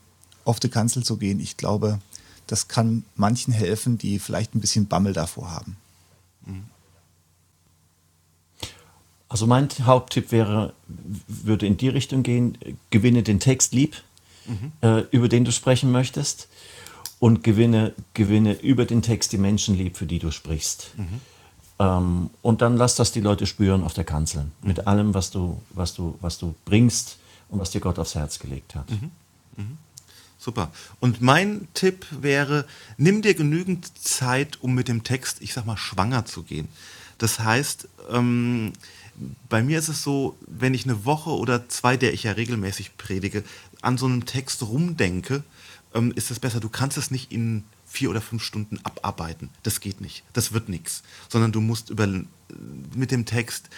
auf 0.45 0.61
die 0.61 0.69
Kanzel 0.69 1.05
zu 1.05 1.17
gehen, 1.17 1.41
ich 1.41 1.57
glaube, 1.57 2.01
das 2.47 2.69
kann 2.69 3.05
manchen 3.15 3.53
helfen, 3.53 3.97
die 3.97 4.19
vielleicht 4.19 4.55
ein 4.55 4.61
bisschen 4.61 4.87
Bammel 4.87 5.13
davor 5.13 5.51
haben. 5.51 5.77
Also 9.35 9.49
mein 9.49 9.69
Haupttipp 9.83 10.31
wäre, 10.31 10.75
würde 11.27 11.67
in 11.67 11.77
die 11.77 11.89
Richtung 11.89 12.23
gehen, 12.23 12.57
gewinne 12.91 13.25
den 13.25 13.41
Text 13.41 13.73
lieb, 13.73 14.01
mhm. 14.47 14.71
äh, 14.81 15.01
über 15.11 15.29
den 15.29 15.45
du 15.45 15.51
sprechen 15.51 15.91
möchtest 15.91 16.47
und 17.19 17.43
gewinne, 17.43 17.95
gewinne 18.15 18.53
über 18.53 18.85
den 18.85 19.03
Text 19.03 19.33
die 19.33 19.39
Menschen 19.39 19.77
lieb, 19.77 19.97
für 19.97 20.07
die 20.07 20.21
du 20.21 20.31
sprichst. 20.31 20.93
Mhm. 20.97 21.21
Ähm, 21.81 22.31
und 22.43 22.63
dann 22.63 22.77
lass 22.77 22.95
das 22.95 23.11
die 23.11 23.19
Leute 23.21 23.47
spüren 23.47 23.83
auf 23.83 23.93
der 23.93 24.05
Kanzel, 24.05 24.45
mhm. 24.45 24.69
mit 24.69 24.87
allem, 24.87 25.15
was 25.15 25.33
du, 25.33 25.61
was 25.71 25.95
du, 25.95 26.17
was 26.21 26.39
du 26.39 26.55
bringst 26.65 27.19
und 27.49 27.59
was 27.59 27.73
dir 27.73 27.81
Gott 27.81 27.99
aufs 27.99 28.15
Herz 28.15 28.39
gelegt 28.39 28.77
hat. 28.77 28.89
Mhm. 28.89 29.11
Mhm. 29.57 29.79
Super. 30.39 30.71
Und 31.01 31.23
mein 31.23 31.67
Tipp 31.75 32.07
wäre, 32.13 32.67
nimm 32.99 33.21
dir 33.21 33.35
genügend 33.35 33.99
Zeit, 33.99 34.63
um 34.63 34.77
mit 34.77 34.87
dem 34.87 35.03
Text, 35.03 35.39
ich 35.41 35.55
sag 35.55 35.67
mal, 35.67 35.77
schwanger 35.77 36.25
zu 36.25 36.45
gehen. 36.45 36.69
Das 37.19 37.41
heißt, 37.41 37.89
ähm, 38.11 38.73
bei 39.49 39.63
mir 39.63 39.79
ist 39.79 39.89
es 39.89 40.03
so, 40.03 40.37
wenn 40.47 40.75
ich 40.75 40.85
eine 40.85 41.05
Woche 41.05 41.31
oder 41.31 41.69
zwei, 41.69 41.97
der 41.97 42.13
ich 42.13 42.25
ja 42.25 42.33
regelmäßig 42.33 42.97
predige, 42.97 43.45
an 43.81 43.99
so 43.99 44.07
einem 44.07 44.25
Text 44.25 44.63
rumdenke, 44.63 45.43
ähm, 45.95 46.13
ist 46.15 46.31
es 46.31 46.41
besser. 46.41 46.61
Du 46.61 46.69
kannst 46.69 46.99
es 46.99 47.11
nicht 47.11 47.33
in 47.33 47.65
vier 47.87 48.11
oder 48.11 48.21
fünf 48.21 48.43
Stunden 48.43 48.79
abarbeiten. 48.83 49.51
Das 49.63 49.81
geht 49.81 50.01
nicht. 50.01 50.25
Das 50.33 50.53
wird 50.53 50.69
nichts. 50.69 51.03
Sondern 51.29 51.53
du 51.53 51.61
musst 51.61 51.91
über, 51.91 52.07
mit 52.07 53.13
dem 53.13 53.25
Text, 53.25 53.69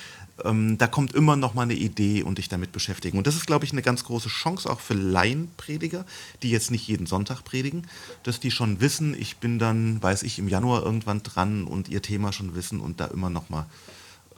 ähm, 0.44 0.78
da 0.78 0.86
kommt 0.86 1.14
immer 1.14 1.36
noch 1.36 1.54
mal 1.54 1.62
eine 1.62 1.74
Idee 1.74 2.22
und 2.22 2.38
dich 2.38 2.48
damit 2.48 2.72
beschäftigen. 2.72 3.18
Und 3.18 3.26
das 3.26 3.36
ist, 3.36 3.46
glaube 3.46 3.64
ich, 3.64 3.72
eine 3.72 3.82
ganz 3.82 4.04
große 4.04 4.28
Chance 4.28 4.70
auch 4.70 4.80
für 4.80 4.94
Laienprediger, 4.94 6.04
die 6.42 6.50
jetzt 6.50 6.70
nicht 6.70 6.88
jeden 6.88 7.06
Sonntag 7.06 7.42
predigen, 7.42 7.86
dass 8.22 8.40
die 8.40 8.50
schon 8.50 8.80
wissen, 8.80 9.14
ich 9.18 9.36
bin 9.36 9.58
dann, 9.58 10.02
weiß 10.02 10.22
ich, 10.22 10.38
im 10.38 10.48
Januar 10.48 10.82
irgendwann 10.82 11.22
dran 11.22 11.64
und 11.64 11.88
ihr 11.88 12.02
Thema 12.02 12.32
schon 12.32 12.54
wissen 12.54 12.80
und 12.80 13.00
da 13.00 13.06
immer 13.06 13.30
noch 13.30 13.50
mal 13.50 13.66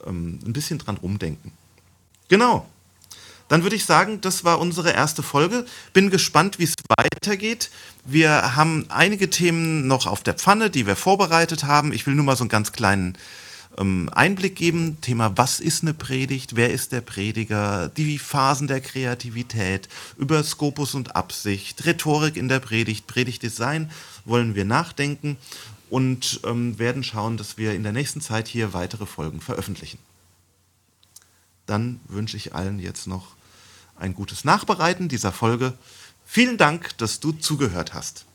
ähm, 0.05 0.39
ein 0.45 0.53
bisschen 0.53 0.79
dran 0.79 0.97
rumdenken. 0.97 1.51
Genau. 2.27 2.65
Dann 3.49 3.63
würde 3.63 3.75
ich 3.75 3.85
sagen, 3.85 4.21
das 4.21 4.43
war 4.43 4.59
unsere 4.59 4.91
erste 4.91 5.23
Folge. 5.23 5.65
Bin 5.91 6.11
gespannt, 6.11 6.59
wie 6.59 6.65
es 6.65 6.75
weitergeht. 6.97 7.71
Wir 8.05 8.55
haben 8.55 8.85
einige 8.89 9.29
Themen 9.31 9.87
noch 9.87 10.05
auf 10.05 10.21
der 10.21 10.35
Pfanne, 10.35 10.69
die 10.69 10.85
wir 10.85 10.95
vorbereitet 10.95 11.63
haben. 11.63 11.91
Ich 11.91 12.05
will 12.05 12.13
nur 12.13 12.25
mal 12.25 12.35
so 12.35 12.43
einen 12.43 12.49
ganz 12.49 12.71
kleinen 12.71 13.17
ähm, 13.79 14.07
Einblick 14.13 14.55
geben. 14.55 15.01
Thema, 15.01 15.35
was 15.35 15.59
ist 15.59 15.81
eine 15.81 15.95
Predigt? 15.95 16.55
Wer 16.55 16.69
ist 16.69 16.91
der 16.91 17.01
Prediger? 17.01 17.89
Die 17.89 18.19
Phasen 18.19 18.67
der 18.67 18.81
Kreativität, 18.81 19.89
über 20.17 20.43
Skopus 20.43 20.93
und 20.93 21.15
Absicht, 21.15 21.85
Rhetorik 21.87 22.37
in 22.37 22.49
der 22.49 22.59
Predigt, 22.59 23.07
Predigtdesign 23.07 23.89
wollen 24.25 24.53
wir 24.53 24.65
nachdenken 24.65 25.37
und 25.89 26.41
ähm, 26.43 26.77
werden 26.79 27.03
schauen, 27.03 27.37
dass 27.37 27.57
wir 27.57 27.73
in 27.73 27.83
der 27.83 27.91
nächsten 27.91 28.21
Zeit 28.21 28.47
hier 28.47 28.73
weitere 28.73 29.05
Folgen 29.05 29.41
veröffentlichen. 29.41 29.99
Dann 31.65 31.99
wünsche 32.07 32.37
ich 32.37 32.55
allen 32.55 32.79
jetzt 32.79 33.07
noch 33.07 33.35
ein 33.95 34.13
gutes 34.15 34.43
Nachbereiten 34.43 35.09
dieser 35.09 35.31
Folge. 35.31 35.73
Vielen 36.25 36.57
Dank, 36.57 36.97
dass 36.97 37.19
du 37.19 37.31
zugehört 37.31 37.93
hast. 37.93 38.25